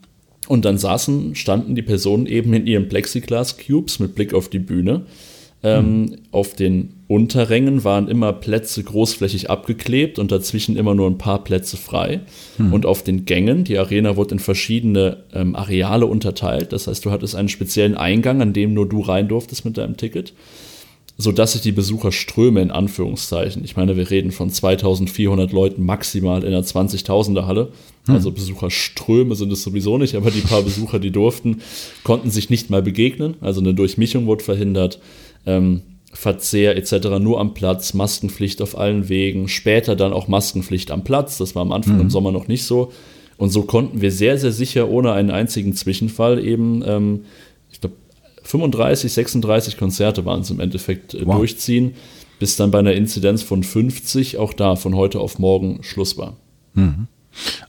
[0.47, 5.06] und dann saßen, standen die Personen eben in ihren Plexiglas-Cubes mit Blick auf die Bühne
[5.63, 6.15] ähm, mhm.
[6.32, 11.78] Auf den Unterrängen waren immer Plätze großflächig abgeklebt und dazwischen immer nur ein paar Plätze
[11.78, 12.21] frei.
[12.58, 12.74] Mhm.
[12.74, 16.74] Und auf den Gängen, die Arena wurde in verschiedene ähm, Areale unterteilt.
[16.74, 19.97] Das heißt, du hattest einen speziellen Eingang, an dem nur du rein durftest mit deinem
[19.97, 20.34] Ticket
[21.17, 23.63] sodass sich die Besucher ströme in Anführungszeichen.
[23.63, 27.69] Ich meine, wir reden von 2400 Leuten maximal in einer 20.000er Halle.
[28.08, 28.15] Hm.
[28.15, 31.62] Also Besucherströme sind es sowieso nicht, aber die paar Besucher, die durften,
[32.04, 33.36] konnten sich nicht mal begegnen.
[33.41, 35.00] Also eine Durchmischung wurde verhindert
[35.45, 35.82] ähm,
[36.13, 37.19] Verzehr etc.
[37.19, 41.62] nur am Platz, Maskenpflicht auf allen Wegen, später dann auch Maskenpflicht am Platz, das war
[41.62, 42.01] am Anfang mhm.
[42.01, 42.91] im Sommer noch nicht so.
[43.38, 47.25] Und so konnten wir sehr, sehr sicher ohne einen einzigen Zwischenfall eben, ähm,
[47.71, 47.95] ich glaube,
[48.43, 51.38] 35, 36 Konzerte waren es im Endeffekt äh, wow.
[51.38, 51.95] durchziehen,
[52.39, 56.38] bis dann bei einer Inzidenz von 50 auch da von heute auf morgen Schluss war.
[56.73, 57.08] Mhm.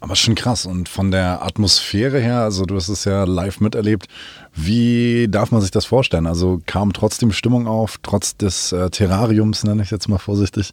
[0.00, 0.66] Aber schon krass.
[0.66, 4.08] Und von der Atmosphäre her, also du hast es ja live miterlebt,
[4.54, 6.26] wie darf man sich das vorstellen?
[6.26, 10.72] Also kam trotzdem Stimmung auf, trotz des äh, Terrariums, nenne ich jetzt mal vorsichtig.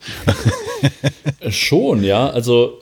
[1.49, 2.29] schon, ja.
[2.29, 2.79] Also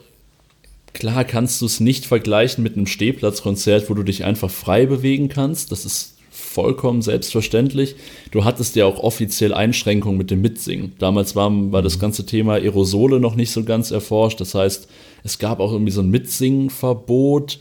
[0.92, 5.28] klar kannst du es nicht vergleichen mit einem Stehplatzkonzert, wo du dich einfach frei bewegen
[5.28, 5.70] kannst.
[5.70, 7.94] Das ist vollkommen selbstverständlich.
[8.32, 10.94] Du hattest ja auch offiziell Einschränkungen mit dem Mitsingen.
[10.98, 14.40] Damals war, war das ganze Thema Aerosole noch nicht so ganz erforscht.
[14.40, 14.88] Das heißt,
[15.22, 17.60] es gab auch irgendwie so ein Mitsingenverbot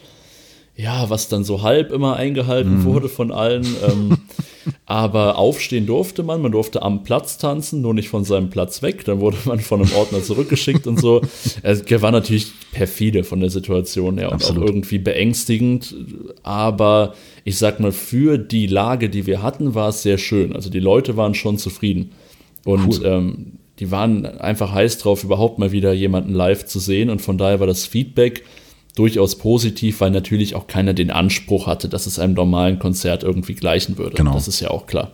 [0.78, 2.84] ja, was dann so halb immer eingehalten mhm.
[2.84, 3.66] wurde von allen.
[3.90, 4.18] Ähm,
[4.86, 9.04] aber aufstehen durfte man, man durfte am Platz tanzen, nur nicht von seinem Platz weg.
[9.04, 11.22] Dann wurde man von einem Ordner zurückgeschickt und so.
[11.64, 14.64] Es war natürlich perfide von der Situation her und Absolut.
[14.64, 15.96] auch irgendwie beängstigend.
[16.44, 20.56] Aber ich sag mal, für die Lage, die wir hatten, war es sehr schön.
[20.56, 22.12] Also die Leute waren schon zufrieden.
[22.66, 23.06] Und cool.
[23.06, 23.46] ähm,
[23.80, 27.10] die waren einfach heiß drauf, überhaupt mal wieder jemanden live zu sehen.
[27.10, 28.44] Und von daher war das Feedback
[28.98, 33.54] durchaus positiv, weil natürlich auch keiner den Anspruch hatte, dass es einem normalen Konzert irgendwie
[33.54, 34.16] gleichen würde.
[34.16, 34.34] Genau.
[34.34, 35.12] Das ist ja auch klar.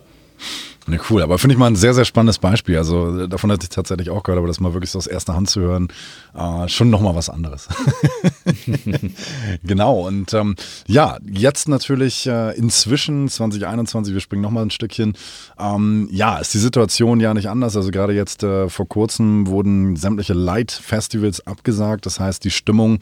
[0.86, 2.76] Ne, cool, aber finde ich mal ein sehr, sehr spannendes Beispiel.
[2.76, 5.48] Also davon hatte ich tatsächlich auch gehört, aber das mal wirklich so aus erster Hand
[5.48, 5.88] zu hören,
[6.36, 7.68] äh, schon nochmal was anderes.
[9.62, 10.54] genau, und ähm,
[10.86, 15.14] ja, jetzt natürlich äh, inzwischen 2021, wir springen nochmal ein Stückchen.
[15.58, 17.76] Ähm, ja, ist die Situation ja nicht anders.
[17.76, 22.06] Also gerade jetzt äh, vor kurzem wurden sämtliche Light-Festivals abgesagt.
[22.06, 23.00] Das heißt, die Stimmung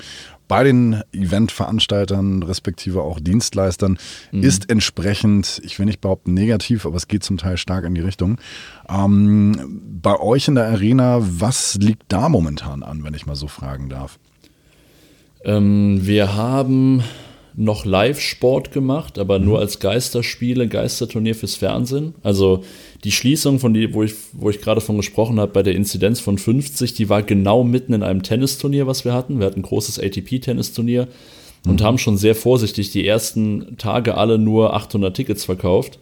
[0.53, 3.97] bei den Eventveranstaltern respektive auch Dienstleistern
[4.33, 4.43] mhm.
[4.43, 8.03] ist entsprechend, ich will nicht behaupten negativ, aber es geht zum Teil stark in die
[8.03, 8.39] Richtung.
[8.87, 13.49] Ähm, bei euch in der Arena, was liegt da momentan an, wenn ich mal so
[13.49, 14.19] fragen darf?
[15.45, 17.03] Ähm, wir haben
[17.55, 19.45] noch Live-Sport gemacht, aber mhm.
[19.45, 22.15] nur als Geisterspiele, Geisterturnier fürs Fernsehen.
[22.23, 22.65] Also
[23.05, 26.21] die Schließung, von die, wo ich, wo ich gerade von gesprochen habe, bei der Inzidenz
[26.21, 29.39] von 50, die war genau mitten in einem Tennisturnier, was wir hatten.
[29.39, 31.09] Wir hatten ein großes ATP-Tennisturnier
[31.65, 31.71] mhm.
[31.71, 35.99] und haben schon sehr vorsichtig die ersten Tage alle nur 800 Tickets verkauft.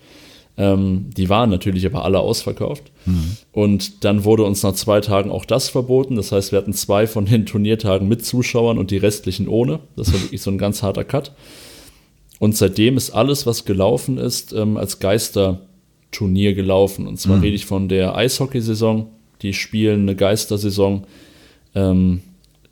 [0.56, 2.90] Ähm, die waren natürlich aber alle ausverkauft.
[3.06, 3.36] Mhm.
[3.52, 6.16] Und dann wurde uns nach zwei Tagen auch das verboten.
[6.16, 9.80] Das heißt, wir hatten zwei von den Turniertagen mit Zuschauern und die restlichen ohne.
[9.96, 11.32] Das war wirklich so ein ganz harter Cut.
[12.38, 17.06] Und seitdem ist alles, was gelaufen ist, ähm, als Geisterturnier gelaufen.
[17.06, 17.42] Und zwar mhm.
[17.42, 19.08] rede ich von der Eishockeysaison.
[19.42, 21.04] Die spielen eine Geistersaison.
[21.74, 22.22] Ähm,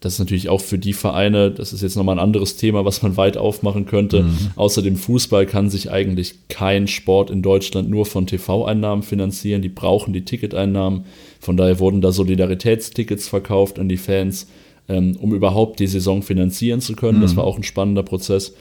[0.00, 3.02] das ist natürlich auch für die Vereine, das ist jetzt nochmal ein anderes Thema, was
[3.02, 4.22] man weit aufmachen könnte.
[4.22, 4.50] Mhm.
[4.54, 9.61] Außer dem Fußball kann sich eigentlich kein Sport in Deutschland nur von TV-Einnahmen finanzieren.
[9.61, 11.04] Die brauchen die Ticketeinnahmen.
[11.40, 14.46] Von daher wurden da Solidaritätstickets verkauft an die Fans,
[14.88, 17.18] ähm, um überhaupt die Saison finanzieren zu können.
[17.18, 17.22] Mhm.
[17.22, 18.54] Das war auch ein spannender Prozess.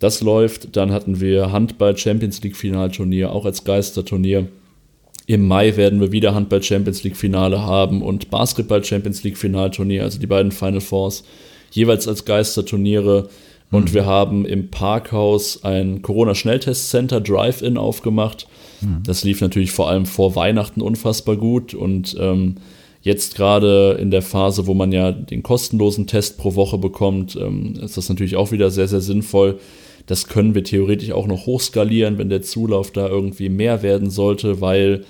[0.00, 0.74] Das läuft.
[0.76, 4.48] Dann hatten wir Handball Champions League Finalturnier, auch als Geisterturnier.
[5.26, 10.04] Im Mai werden wir wieder Handball Champions League Finale haben und Basketball Champions League Finalturnier,
[10.04, 11.24] also die beiden Final Fours,
[11.72, 13.28] jeweils als Geisterturniere.
[13.72, 13.94] Und mhm.
[13.94, 18.46] wir haben im Parkhaus ein Corona-Schnelltest-Center Drive-In aufgemacht.
[18.80, 19.02] Mhm.
[19.04, 21.74] Das lief natürlich vor allem vor Weihnachten unfassbar gut.
[21.74, 22.56] Und ähm,
[23.02, 27.74] jetzt gerade in der Phase, wo man ja den kostenlosen Test pro Woche bekommt, ähm,
[27.82, 29.58] ist das natürlich auch wieder sehr, sehr sinnvoll.
[30.06, 34.60] Das können wir theoretisch auch noch hochskalieren, wenn der Zulauf da irgendwie mehr werden sollte,
[34.60, 35.04] weil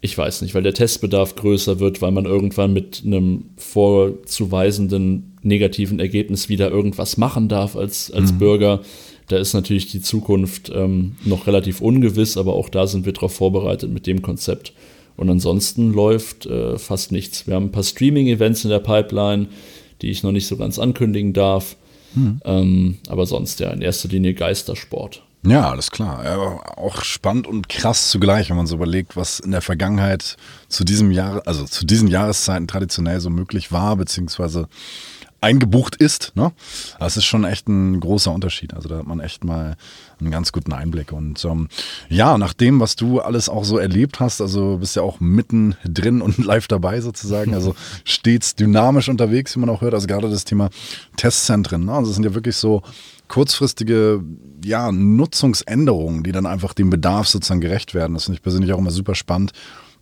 [0.00, 5.98] ich weiß nicht, weil der Testbedarf größer wird, weil man irgendwann mit einem vorzuweisenden negativen
[5.98, 8.38] Ergebnis wieder irgendwas machen darf als, als mhm.
[8.38, 8.80] Bürger.
[9.28, 13.34] Da ist natürlich die Zukunft ähm, noch relativ ungewiss, aber auch da sind wir darauf
[13.34, 14.72] vorbereitet mit dem Konzept.
[15.16, 17.46] Und ansonsten läuft äh, fast nichts.
[17.46, 19.48] Wir haben ein paar Streaming-Events in der Pipeline,
[20.02, 21.76] die ich noch nicht so ganz ankündigen darf.
[22.16, 22.40] Mhm.
[22.44, 25.22] Ähm, aber sonst ja in erster Linie Geistersport.
[25.46, 26.24] Ja, alles klar.
[26.24, 26.36] Ja,
[26.76, 30.36] auch spannend und krass zugleich, wenn man so überlegt, was in der Vergangenheit
[30.68, 34.68] zu diesem Jahr, also zu diesen Jahreszeiten traditionell so möglich war, beziehungsweise
[35.40, 36.32] eingebucht ist.
[36.34, 36.52] Ne?
[36.98, 38.74] Das ist schon echt ein großer Unterschied.
[38.74, 39.76] Also da hat man echt mal
[40.20, 41.12] einen ganz guten Einblick.
[41.12, 41.68] Und ähm,
[42.08, 45.76] ja, nach dem, was du alles auch so erlebt hast, also bist ja auch mitten
[45.84, 49.94] drin und live dabei sozusagen, also stets dynamisch unterwegs, wie man auch hört.
[49.94, 50.70] Also gerade das Thema
[51.16, 51.84] Testzentren.
[51.84, 51.92] Ne?
[51.92, 52.82] Also es sind ja wirklich so
[53.28, 54.22] kurzfristige
[54.64, 58.14] ja, Nutzungsänderungen, die dann einfach dem Bedarf sozusagen gerecht werden.
[58.14, 59.52] Das finde ich persönlich auch immer super spannend,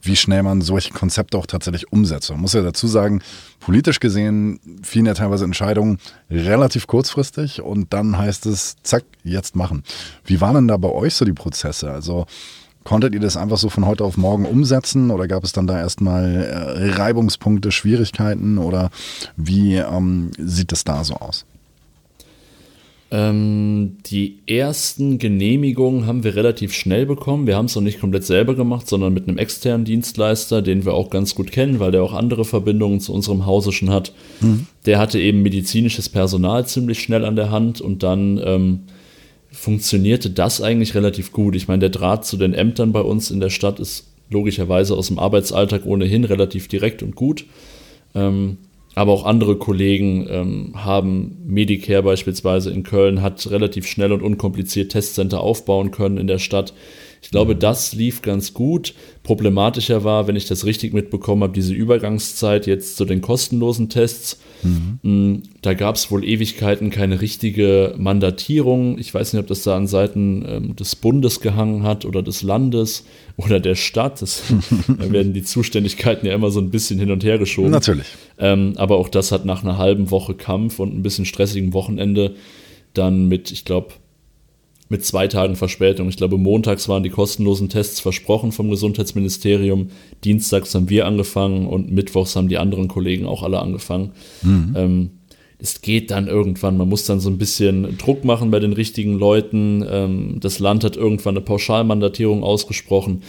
[0.04, 2.30] wie schnell man solche Konzepte auch tatsächlich umsetzt.
[2.30, 3.22] Man muss ja dazu sagen,
[3.60, 5.98] politisch gesehen fielen ja teilweise Entscheidungen
[6.30, 9.82] relativ kurzfristig und dann heißt es, zack, jetzt machen.
[10.24, 11.90] Wie waren denn da bei euch so die Prozesse?
[11.90, 12.26] Also
[12.84, 15.78] Konntet ihr das einfach so von heute auf morgen umsetzen oder gab es dann da
[15.78, 18.90] erstmal äh, Reibungspunkte, Schwierigkeiten oder
[19.38, 21.46] wie ähm, sieht das da so aus?
[23.14, 27.46] Ähm, die ersten Genehmigungen haben wir relativ schnell bekommen.
[27.46, 30.94] Wir haben es noch nicht komplett selber gemacht, sondern mit einem externen Dienstleister, den wir
[30.94, 34.12] auch ganz gut kennen, weil der auch andere Verbindungen zu unserem Hause schon hat.
[34.40, 34.66] Mhm.
[34.84, 38.80] Der hatte eben medizinisches Personal ziemlich schnell an der Hand und dann ähm,
[39.52, 41.54] funktionierte das eigentlich relativ gut.
[41.54, 45.06] Ich meine, der Draht zu den Ämtern bei uns in der Stadt ist logischerweise aus
[45.06, 47.44] dem Arbeitsalltag ohnehin relativ direkt und gut.
[48.16, 48.56] Ähm,
[48.94, 54.92] aber auch andere Kollegen ähm, haben Medicare beispielsweise in Köln, hat relativ schnell und unkompliziert
[54.92, 56.74] Testcenter aufbauen können in der Stadt.
[57.24, 58.92] Ich glaube, das lief ganz gut.
[59.22, 64.38] Problematischer war, wenn ich das richtig mitbekommen habe, diese Übergangszeit jetzt zu den kostenlosen Tests.
[64.62, 64.98] Mhm.
[65.02, 68.98] Mm, da gab es wohl Ewigkeiten keine richtige Mandatierung.
[68.98, 72.42] Ich weiß nicht, ob das da an Seiten ähm, des Bundes gehangen hat oder des
[72.42, 73.06] Landes
[73.38, 74.20] oder der Stadt.
[74.20, 74.42] Das,
[74.86, 77.70] da werden die Zuständigkeiten ja immer so ein bisschen hin und her geschoben.
[77.70, 78.06] Natürlich.
[78.38, 82.34] Ähm, aber auch das hat nach einer halben Woche Kampf und ein bisschen stressigem Wochenende
[82.92, 83.94] dann mit, ich glaube,
[84.88, 86.08] mit zwei Tagen Verspätung.
[86.08, 89.88] Ich glaube, montags waren die kostenlosen Tests versprochen vom Gesundheitsministerium.
[90.24, 94.12] Dienstags haben wir angefangen und mittwochs haben die anderen Kollegen auch alle angefangen.
[94.42, 94.74] Mhm.
[94.76, 95.10] Ähm,
[95.58, 99.14] es geht dann irgendwann, man muss dann so ein bisschen Druck machen bei den richtigen
[99.14, 99.84] Leuten.
[99.88, 103.22] Ähm, das Land hat irgendwann eine Pauschalmandatierung ausgesprochen.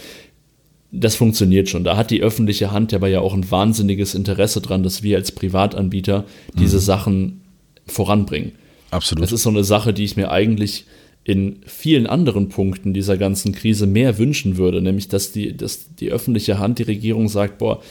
[0.92, 1.84] Das funktioniert schon.
[1.84, 5.32] Da hat die öffentliche Hand aber ja auch ein wahnsinniges Interesse dran, dass wir als
[5.32, 6.26] Privatanbieter
[6.58, 6.80] diese mhm.
[6.80, 7.40] Sachen
[7.86, 8.52] voranbringen.
[8.90, 9.22] Absolut.
[9.22, 10.84] Das ist so eine Sache, die ich mir eigentlich
[11.26, 16.12] in vielen anderen Punkten dieser ganzen Krise mehr wünschen würde, nämlich dass die, dass die
[16.12, 17.82] öffentliche Hand, die Regierung sagt, boah,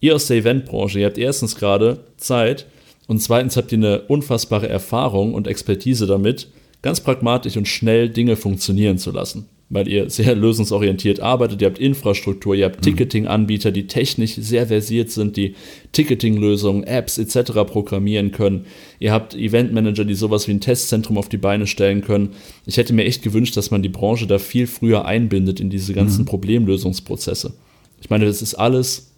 [0.00, 2.66] ihr aus der Eventbranche, ihr habt erstens gerade Zeit
[3.06, 6.48] und zweitens habt ihr eine unfassbare Erfahrung und Expertise damit,
[6.82, 11.62] ganz pragmatisch und schnell Dinge funktionieren zu lassen weil ihr sehr lösungsorientiert arbeitet.
[11.62, 12.82] Ihr habt Infrastruktur, ihr habt mhm.
[12.82, 15.54] Ticketing-Anbieter, die technisch sehr versiert sind, die
[15.92, 17.52] Ticketing-Lösungen, Apps etc.
[17.66, 18.66] programmieren können.
[18.98, 22.34] Ihr habt Event-Manager, die sowas wie ein Testzentrum auf die Beine stellen können.
[22.66, 25.94] Ich hätte mir echt gewünscht, dass man die Branche da viel früher einbindet in diese
[25.94, 26.26] ganzen mhm.
[26.26, 27.54] Problemlösungsprozesse.
[28.02, 29.12] Ich meine, das ist alles,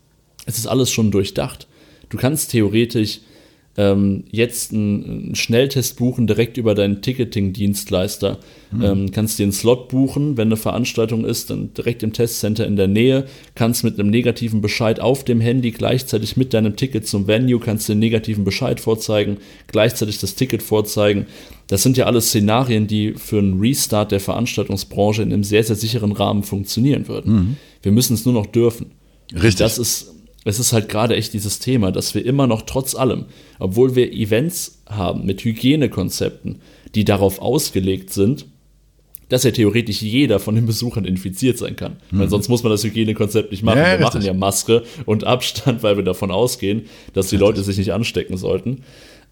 [0.47, 1.67] es ist alles schon durchdacht.
[2.11, 3.21] Du kannst theoretisch
[3.77, 8.39] ähm, jetzt einen Schnelltest buchen direkt über deinen Ticketing-Dienstleister.
[8.71, 8.83] Mhm.
[8.83, 12.77] Ähm, kannst dir einen Slot buchen, wenn eine Veranstaltung ist, dann direkt im Testcenter in
[12.77, 17.27] der Nähe, kannst mit einem negativen Bescheid auf dem Handy gleichzeitig mit deinem Ticket zum
[17.27, 21.27] Venue, kannst den negativen Bescheid vorzeigen, gleichzeitig das Ticket vorzeigen.
[21.67, 25.77] Das sind ja alles Szenarien, die für einen Restart der Veranstaltungsbranche in einem sehr, sehr
[25.77, 27.35] sicheren Rahmen funktionieren würden.
[27.35, 27.57] Mhm.
[27.83, 28.93] Wir müssen es nur noch dürfen.
[29.33, 29.59] Richtig.
[29.59, 33.25] Das ist es ist halt gerade echt dieses Thema, dass wir immer noch trotz allem,
[33.59, 36.61] obwohl wir Events haben mit Hygienekonzepten,
[36.95, 38.47] die darauf ausgelegt sind,
[39.29, 41.97] dass ja theoretisch jeder von den Besuchern infiziert sein kann.
[42.11, 42.21] Mhm.
[42.21, 43.79] Weil sonst muss man das Hygienekonzept nicht machen.
[43.79, 44.05] Ja, wir richtig.
[44.05, 46.83] machen ja Maske und Abstand, weil wir davon ausgehen,
[47.15, 47.37] dass die.
[47.37, 48.83] Leute sich nicht anstecken sollten.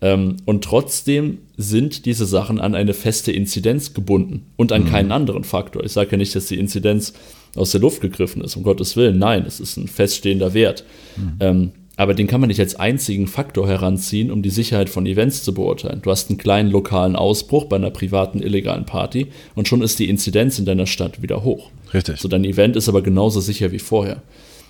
[0.00, 4.88] Ähm, und trotzdem sind diese Sachen an eine feste Inzidenz gebunden und an mhm.
[4.88, 5.84] keinen anderen Faktor.
[5.84, 7.12] Ich sage ja nicht, dass die Inzidenz
[7.54, 9.18] aus der Luft gegriffen ist, um Gottes Willen.
[9.18, 10.84] Nein, es ist ein feststehender Wert.
[11.16, 11.36] Mhm.
[11.40, 15.42] Ähm, aber den kann man nicht als einzigen Faktor heranziehen, um die Sicherheit von Events
[15.42, 16.00] zu beurteilen.
[16.02, 20.08] Du hast einen kleinen lokalen Ausbruch bei einer privaten illegalen Party und schon ist die
[20.08, 21.70] Inzidenz in deiner Stadt wieder hoch.
[21.92, 22.18] Richtig.
[22.18, 24.22] So dein Event ist aber genauso sicher wie vorher.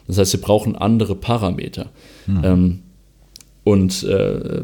[0.08, 1.90] Das heißt, wir brauchen andere Parameter.
[2.26, 2.40] Mhm.
[2.44, 2.78] Ähm,
[3.62, 4.62] und äh,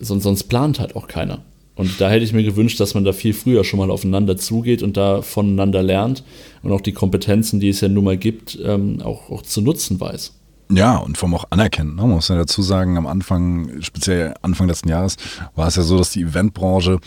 [0.00, 1.44] sonst, sonst plant halt auch keiner.
[1.74, 4.82] Und da hätte ich mir gewünscht, dass man da viel früher schon mal aufeinander zugeht
[4.82, 6.22] und da voneinander lernt
[6.62, 9.98] und auch die Kompetenzen, die es ja nun mal gibt, ähm, auch, auch zu nutzen
[9.98, 10.34] weiß.
[10.70, 11.96] Ja, und vor allem auch anerkennen.
[11.96, 12.02] Ne?
[12.02, 15.16] Man muss ja dazu sagen, am Anfang, speziell Anfang letzten Jahres,
[15.54, 16.98] war es ja so, dass die Eventbranche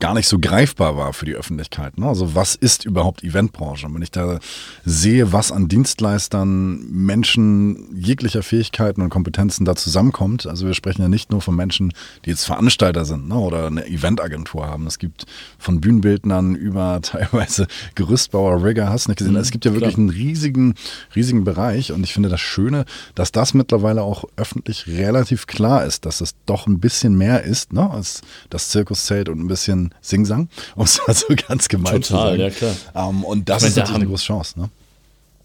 [0.00, 1.98] gar nicht so greifbar war für die Öffentlichkeit.
[1.98, 2.06] Ne?
[2.06, 3.86] Also was ist überhaupt Eventbranche?
[3.86, 4.38] Und wenn ich da
[4.84, 11.08] sehe, was an Dienstleistern, Menschen jeglicher Fähigkeiten und Kompetenzen da zusammenkommt, also wir sprechen ja
[11.08, 11.92] nicht nur von Menschen,
[12.24, 13.36] die jetzt Veranstalter sind ne?
[13.36, 14.86] oder eine Eventagentur haben.
[14.86, 15.26] Es gibt
[15.58, 19.34] von Bühnenbildnern über teilweise Gerüstbauer, Rigger, hast du nicht gesehen.
[19.34, 20.00] Mhm, es gibt ja wirklich klar.
[20.00, 20.74] einen riesigen,
[21.14, 26.04] riesigen Bereich und ich finde das Schöne, dass das mittlerweile auch öffentlich relativ klar ist,
[26.04, 27.88] dass es doch ein bisschen mehr ist ne?
[27.90, 32.12] als das Zirkuszelt und ein bisschen Singsang, um es mal so ganz gemein Total, zu
[32.14, 32.40] sagen.
[32.40, 33.10] ja klar.
[33.10, 34.60] Ähm, und das meine, ist natürlich da eine große Chance.
[34.60, 34.70] Ne?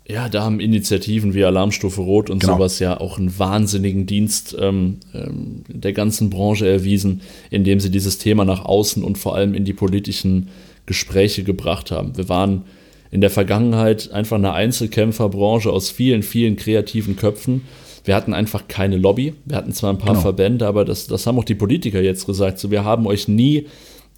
[0.08, 2.56] Ja, da haben Initiativen wie Alarmstufe Rot und genau.
[2.56, 7.21] sowas ja auch einen wahnsinnigen Dienst ähm, ähm, der ganzen Branche erwiesen,
[7.52, 10.49] indem sie dieses Thema nach außen und vor allem in die politischen
[10.88, 12.17] Gespräche gebracht haben.
[12.17, 12.63] Wir waren
[13.12, 17.62] in der Vergangenheit einfach eine Einzelkämpferbranche aus vielen, vielen kreativen Köpfen.
[18.04, 19.36] Wir hatten einfach keine Lobby.
[19.45, 20.21] Wir hatten zwar ein paar genau.
[20.21, 22.58] Verbände, aber das, das haben auch die Politiker jetzt gesagt.
[22.58, 23.67] So, wir haben euch nie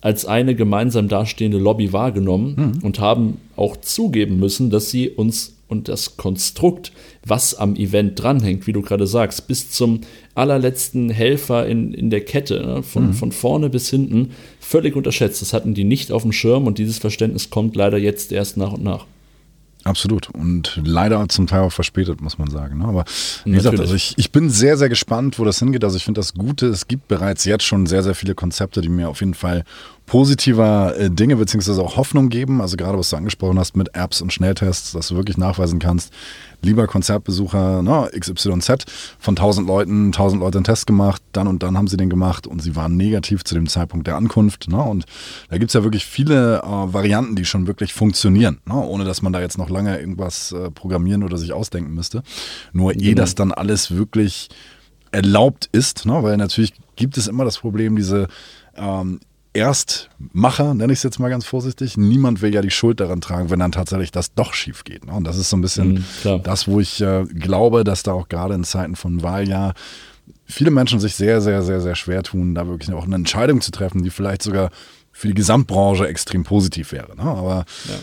[0.02, 2.84] als eine gemeinsam dastehende Lobby wahrgenommen mhm.
[2.84, 6.92] und haben auch zugeben müssen, dass sie uns und das Konstrukt,
[7.26, 10.02] was am Event dranhängt, wie du gerade sagst, bis zum
[10.36, 12.84] allerletzten Helfer in, in der Kette, ne?
[12.84, 13.14] von, mhm.
[13.14, 15.42] von vorne bis hinten, völlig unterschätzt.
[15.42, 18.74] Das hatten die nicht auf dem Schirm und dieses Verständnis kommt leider jetzt erst nach
[18.74, 19.06] und nach.
[19.84, 20.30] Absolut.
[20.30, 22.80] Und leider zum Teil auch verspätet, muss man sagen.
[22.80, 22.86] Ne?
[22.86, 23.06] Aber
[23.46, 25.84] wie gesagt, also ich, ich bin sehr, sehr gespannt, wo das hingeht.
[25.84, 28.89] Also ich finde das Gute, es gibt bereits jetzt schon sehr, sehr viele Konzepte, die
[28.89, 29.63] mir auf jeden Fall
[30.12, 32.60] positiver äh, Dinge beziehungsweise auch Hoffnung geben.
[32.60, 36.12] Also gerade was du angesprochen hast mit Apps und Schnelltests, dass du wirklich nachweisen kannst,
[36.62, 38.84] lieber Konzertbesucher, na, XYZ,
[39.19, 42.45] von 1000 Leuten, 1000 Leute einen Test gemacht, dann und dann haben sie den gemacht
[42.45, 44.65] und sie waren negativ zu dem Zeitpunkt der Ankunft.
[44.67, 45.06] Na, und
[45.50, 49.21] da gibt es ja wirklich viele äh, Varianten, die schon wirklich funktionieren, na, ohne dass
[49.21, 52.21] man da jetzt noch lange irgendwas äh, programmieren oder sich ausdenken müsste.
[52.74, 53.06] Nur genau.
[53.06, 54.50] eh das dann alles wirklich
[55.13, 56.21] erlaubt ist, ne?
[56.21, 58.28] weil natürlich gibt es immer das Problem, diese
[58.76, 59.21] ähm,
[59.54, 61.98] Erstmacher, nenne ich es jetzt mal ganz vorsichtig.
[61.98, 65.06] Niemand will ja die Schuld daran tragen, wenn dann tatsächlich das doch schief geht.
[65.06, 65.12] Ne?
[65.12, 68.30] Und das ist so ein bisschen mhm, das, wo ich äh, glaube, dass da auch
[68.30, 69.74] gerade in Zeiten von Wahljahr
[70.46, 73.72] viele Menschen sich sehr, sehr, sehr, sehr schwer tun, da wirklich auch eine Entscheidung zu
[73.72, 74.70] treffen, die vielleicht sogar
[75.12, 77.16] für die Gesamtbranche extrem positiv wäre.
[77.18, 77.24] Ne?
[77.24, 77.96] Aber ja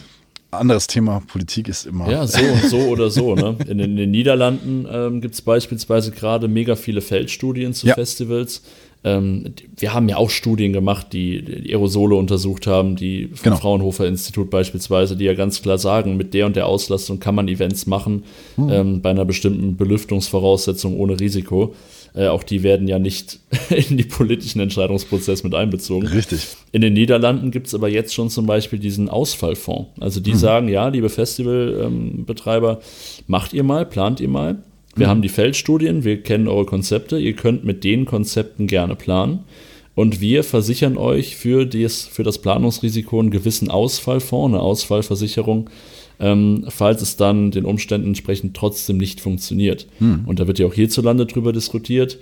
[0.51, 1.23] anderes Thema.
[1.27, 2.11] Politik ist immer.
[2.11, 3.35] Ja, so, so oder so.
[3.35, 3.57] Ne?
[3.69, 7.95] In, in den Niederlanden ähm, gibt es beispielsweise gerade mega viele Feldstudien zu ja.
[7.95, 8.63] Festivals.
[9.05, 13.57] Ähm, wir haben ja auch Studien gemacht, die, Aerosole untersucht haben, die vom genau.
[13.57, 17.47] Fraunhofer Institut beispielsweise, die ja ganz klar sagen, mit der und der Auslastung kann man
[17.47, 18.25] Events machen,
[18.57, 18.69] hm.
[18.71, 21.75] ähm, bei einer bestimmten Belüftungsvoraussetzung ohne Risiko.
[22.15, 23.39] Äh, auch die werden ja nicht
[23.89, 26.09] in die politischen Entscheidungsprozess mit einbezogen.
[26.09, 26.49] Richtig.
[26.73, 29.91] In den Niederlanden gibt es aber jetzt schon zum Beispiel diesen Ausfallfonds.
[30.01, 30.39] Also die hm.
[30.39, 32.81] sagen, ja, liebe Festivalbetreiber,
[33.29, 34.59] macht ihr mal, plant ihr mal
[34.99, 35.11] wir mhm.
[35.11, 39.41] haben die Feldstudien, wir kennen eure Konzepte, ihr könnt mit den Konzepten gerne planen.
[39.95, 45.71] Und wir versichern euch für, dies, für das Planungsrisiko einen gewissen Ausfallfonds, eine Ausfallversicherung,
[46.21, 49.89] ähm, falls es dann den Umständen entsprechend trotzdem nicht funktioniert.
[49.99, 50.23] Mhm.
[50.27, 52.19] Und da wird ja auch hierzulande drüber diskutiert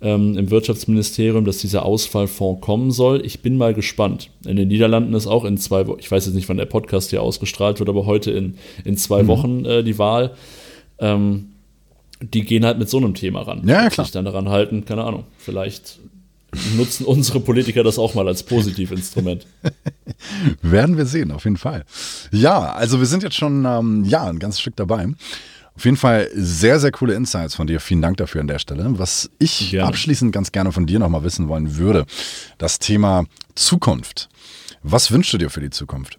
[0.00, 3.24] ähm, im Wirtschaftsministerium, dass dieser Ausfallfonds kommen soll.
[3.24, 4.30] Ich bin mal gespannt.
[4.46, 7.10] In den Niederlanden ist auch in zwei Wochen, ich weiß jetzt nicht, wann der Podcast
[7.10, 9.28] hier ausgestrahlt wird, aber heute in, in zwei mhm.
[9.28, 10.32] Wochen äh, die Wahl.
[10.98, 11.50] Ähm,
[12.20, 13.62] die gehen halt mit so einem Thema ran.
[13.66, 14.04] Ja, klar.
[14.04, 15.98] Sich dann daran halten, keine Ahnung, vielleicht
[16.76, 19.46] nutzen unsere Politiker das auch mal als Positivinstrument.
[20.62, 21.84] Werden wir sehen, auf jeden Fall.
[22.32, 25.06] Ja, also wir sind jetzt schon ähm, ja, ein ganzes Stück dabei.
[25.74, 27.78] Auf jeden Fall sehr, sehr coole Insights von dir.
[27.78, 28.84] Vielen Dank dafür an der Stelle.
[28.98, 29.86] Was ich gerne.
[29.86, 32.04] abschließend ganz gerne von dir nochmal wissen wollen würde,
[32.56, 34.28] das Thema Zukunft.
[34.82, 36.18] Was wünschst du dir für die Zukunft?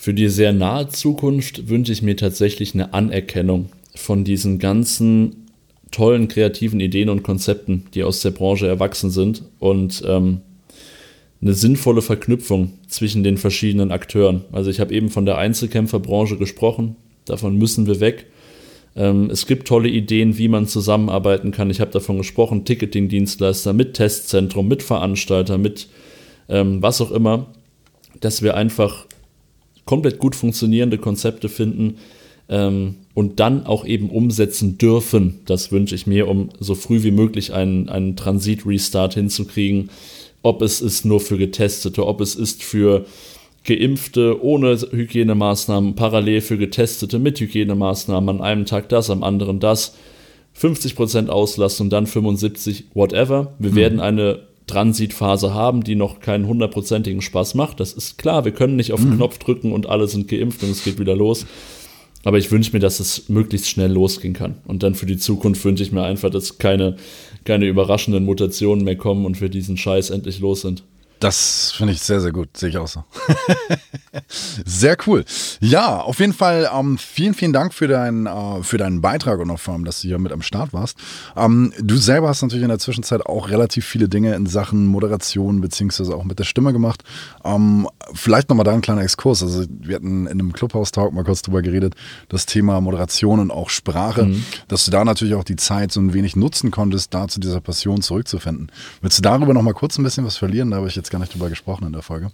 [0.00, 5.44] Für die sehr nahe Zukunft wünsche ich mir tatsächlich eine Anerkennung von diesen ganzen
[5.90, 10.40] tollen kreativen Ideen und Konzepten, die aus der Branche erwachsen sind und ähm,
[11.42, 14.46] eine sinnvolle Verknüpfung zwischen den verschiedenen Akteuren.
[14.52, 18.24] Also ich habe eben von der Einzelkämpferbranche gesprochen, davon müssen wir weg.
[18.96, 21.68] Ähm, es gibt tolle Ideen, wie man zusammenarbeiten kann.
[21.68, 25.88] Ich habe davon gesprochen, Ticketing-Dienstleister mit Testzentrum, mit Veranstalter, mit
[26.48, 27.48] ähm, was auch immer,
[28.20, 29.04] dass wir einfach
[29.84, 31.96] komplett gut funktionierende Konzepte finden
[32.48, 35.40] ähm, und dann auch eben umsetzen dürfen.
[35.46, 39.90] Das wünsche ich mir, um so früh wie möglich einen, einen Transit-Restart hinzukriegen.
[40.42, 43.04] Ob es ist nur für Getestete, ob es ist für
[43.64, 49.94] Geimpfte ohne Hygienemaßnahmen, parallel für Getestete mit Hygienemaßnahmen, an einem Tag das, am anderen das.
[50.58, 53.54] 50% Auslastung, dann 75, whatever.
[53.58, 53.76] Wir mhm.
[53.76, 54.40] werden eine
[54.70, 57.80] Transitphase haben, die noch keinen hundertprozentigen Spaß macht.
[57.80, 59.16] Das ist klar, wir können nicht auf den mhm.
[59.16, 61.46] Knopf drücken und alle sind geimpft und es geht wieder los.
[62.22, 64.56] Aber ich wünsche mir, dass es möglichst schnell losgehen kann.
[64.66, 66.96] Und dann für die Zukunft wünsche ich mir einfach, dass keine,
[67.44, 70.84] keine überraschenden Mutationen mehr kommen und wir diesen Scheiß endlich los sind.
[71.20, 72.56] Das finde ich sehr, sehr gut.
[72.56, 73.04] Sehe ich auch so.
[74.64, 75.26] sehr cool.
[75.60, 79.50] Ja, auf jeden Fall ähm, vielen, vielen Dank für, dein, äh, für deinen Beitrag und
[79.50, 80.96] auch vor allem, dass du hier mit am Start warst.
[81.36, 85.60] Ähm, du selber hast natürlich in der Zwischenzeit auch relativ viele Dinge in Sachen Moderation
[85.60, 87.04] beziehungsweise auch mit der Stimme gemacht.
[87.44, 89.42] Ähm, vielleicht nochmal da ein kleiner Exkurs.
[89.42, 91.96] Also wir hatten in einem Clubhouse-Talk mal kurz drüber geredet,
[92.30, 94.42] das Thema Moderation und auch Sprache, mhm.
[94.68, 97.60] dass du da natürlich auch die Zeit so ein wenig nutzen konntest, da zu dieser
[97.60, 98.72] Passion zurückzufinden.
[99.02, 100.70] Willst du darüber nochmal kurz ein bisschen was verlieren?
[100.70, 102.30] Da habe ich jetzt gar nicht drüber gesprochen in der Folge.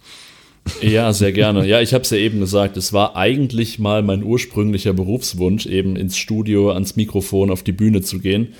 [0.81, 1.65] Ja, sehr gerne.
[1.65, 5.95] Ja, ich habe es ja eben gesagt, es war eigentlich mal mein ursprünglicher Berufswunsch, eben
[5.95, 8.53] ins Studio, ans Mikrofon, auf die Bühne zu gehen.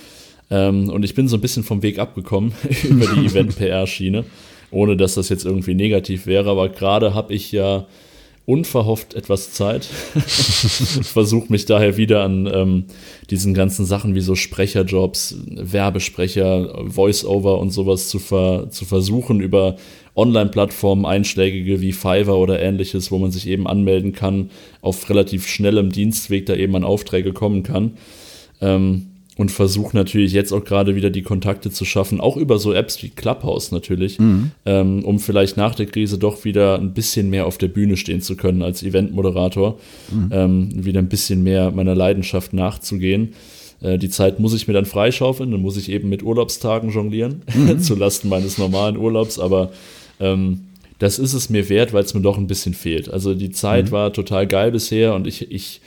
[0.49, 2.53] Ähm, und ich bin so ein bisschen vom Weg abgekommen
[2.83, 4.23] über die Event-PR-Schiene,
[4.71, 6.49] ohne dass das jetzt irgendwie negativ wäre.
[6.49, 7.85] Aber gerade habe ich ja
[8.47, 9.83] unverhofft etwas Zeit.
[9.83, 12.85] Versuche mich daher wieder an ähm,
[13.29, 19.75] diesen ganzen Sachen wie so Sprecherjobs, Werbesprecher, Voice-Over und sowas zu, ver zu versuchen über
[20.15, 25.91] Online-Plattformen, einschlägige wie Fiverr oder ähnliches, wo man sich eben anmelden kann, auf relativ schnellem
[25.91, 27.97] Dienstweg da eben an Aufträge kommen kann.
[28.61, 29.07] Ähm,
[29.37, 33.01] und versuche natürlich jetzt auch gerade wieder die Kontakte zu schaffen, auch über so Apps
[33.03, 34.51] wie Clubhouse natürlich, mhm.
[34.65, 38.21] ähm, um vielleicht nach der Krise doch wieder ein bisschen mehr auf der Bühne stehen
[38.21, 39.77] zu können als Eventmoderator,
[40.11, 40.29] mhm.
[40.31, 43.33] ähm, wieder ein bisschen mehr meiner Leidenschaft nachzugehen.
[43.81, 47.43] Äh, die Zeit muss ich mir dann freischaufeln, dann muss ich eben mit Urlaubstagen jonglieren,
[47.53, 47.79] mhm.
[47.79, 49.71] zulasten meines normalen Urlaubs, aber
[50.19, 50.61] ähm,
[50.97, 53.07] das ist es mir wert, weil es mir doch ein bisschen fehlt.
[53.07, 53.91] Also die Zeit mhm.
[53.91, 55.79] war total geil bisher und ich, ich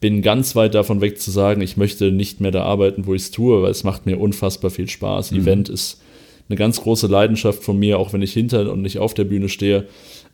[0.00, 3.22] bin ganz weit davon weg zu sagen, ich möchte nicht mehr da arbeiten, wo ich
[3.22, 5.32] es tue, weil es macht mir unfassbar viel Spaß.
[5.32, 5.40] Mhm.
[5.40, 6.00] Event ist
[6.48, 9.48] eine ganz große Leidenschaft von mir, auch wenn ich hinter und nicht auf der Bühne
[9.48, 9.86] stehe.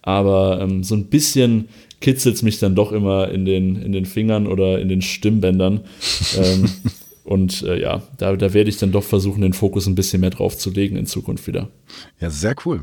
[0.03, 1.69] Aber ähm, so ein bisschen
[2.01, 5.81] kitzelt es mich dann doch immer in den, in den Fingern oder in den Stimmbändern.
[6.39, 6.69] ähm,
[7.35, 10.30] und äh, ja, da, da werde ich dann doch versuchen, den Fokus ein bisschen mehr
[10.30, 11.68] drauf zu legen in Zukunft wieder.
[12.20, 12.82] Ja, sehr cool.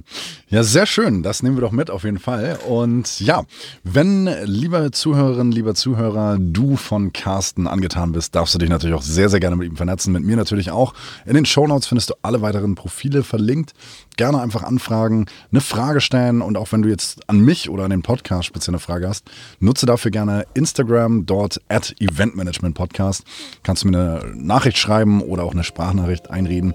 [0.50, 1.24] Ja, sehr schön.
[1.24, 2.60] Das nehmen wir doch mit auf jeden Fall.
[2.68, 3.44] Und ja,
[3.86, 9.02] wenn, liebe Zuhörerinnen, lieber Zuhörer, du von Carsten angetan bist, darfst du dich natürlich auch
[9.02, 10.12] sehr, sehr gerne mit ihm vernetzen.
[10.12, 10.94] Mit mir natürlich auch.
[11.26, 13.72] In den Shownotes findest du alle weiteren Profile verlinkt.
[14.18, 17.92] Gerne einfach anfragen, eine Frage stellen und auch wenn du jetzt an mich oder an
[17.92, 23.24] den Podcast speziell eine Frage hast, nutze dafür gerne Instagram, dort at Eventmanagement Podcast.
[23.64, 26.74] Kannst du mir eine Nachricht schreiben oder auch eine Sprachnachricht einreden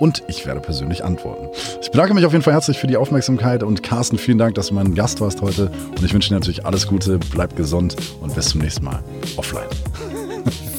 [0.00, 1.48] und ich werde persönlich antworten.
[1.82, 4.68] Ich bedanke mich auf jeden Fall herzlich für die Aufmerksamkeit und Carsten, vielen Dank, dass
[4.68, 8.34] du mein Gast warst heute und ich wünsche dir natürlich alles Gute, bleib gesund und
[8.34, 9.02] bis zum nächsten Mal
[9.36, 9.68] offline.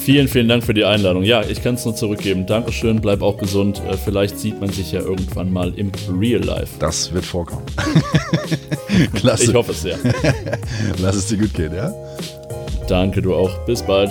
[0.10, 1.22] Vielen, vielen Dank für die Einladung.
[1.22, 2.48] Ja, ich kann es nur zurückgeben.
[2.48, 3.80] Dankeschön, bleib auch gesund.
[3.88, 6.80] Äh, vielleicht sieht man sich ja irgendwann mal im Real Life.
[6.80, 7.62] Das wird vorkommen.
[9.14, 9.44] Klasse.
[9.44, 9.98] Ich hoffe es sehr.
[10.98, 11.94] Lass es dir gut gehen, ja?
[12.88, 13.56] Danke, du auch.
[13.66, 14.10] Bis bald.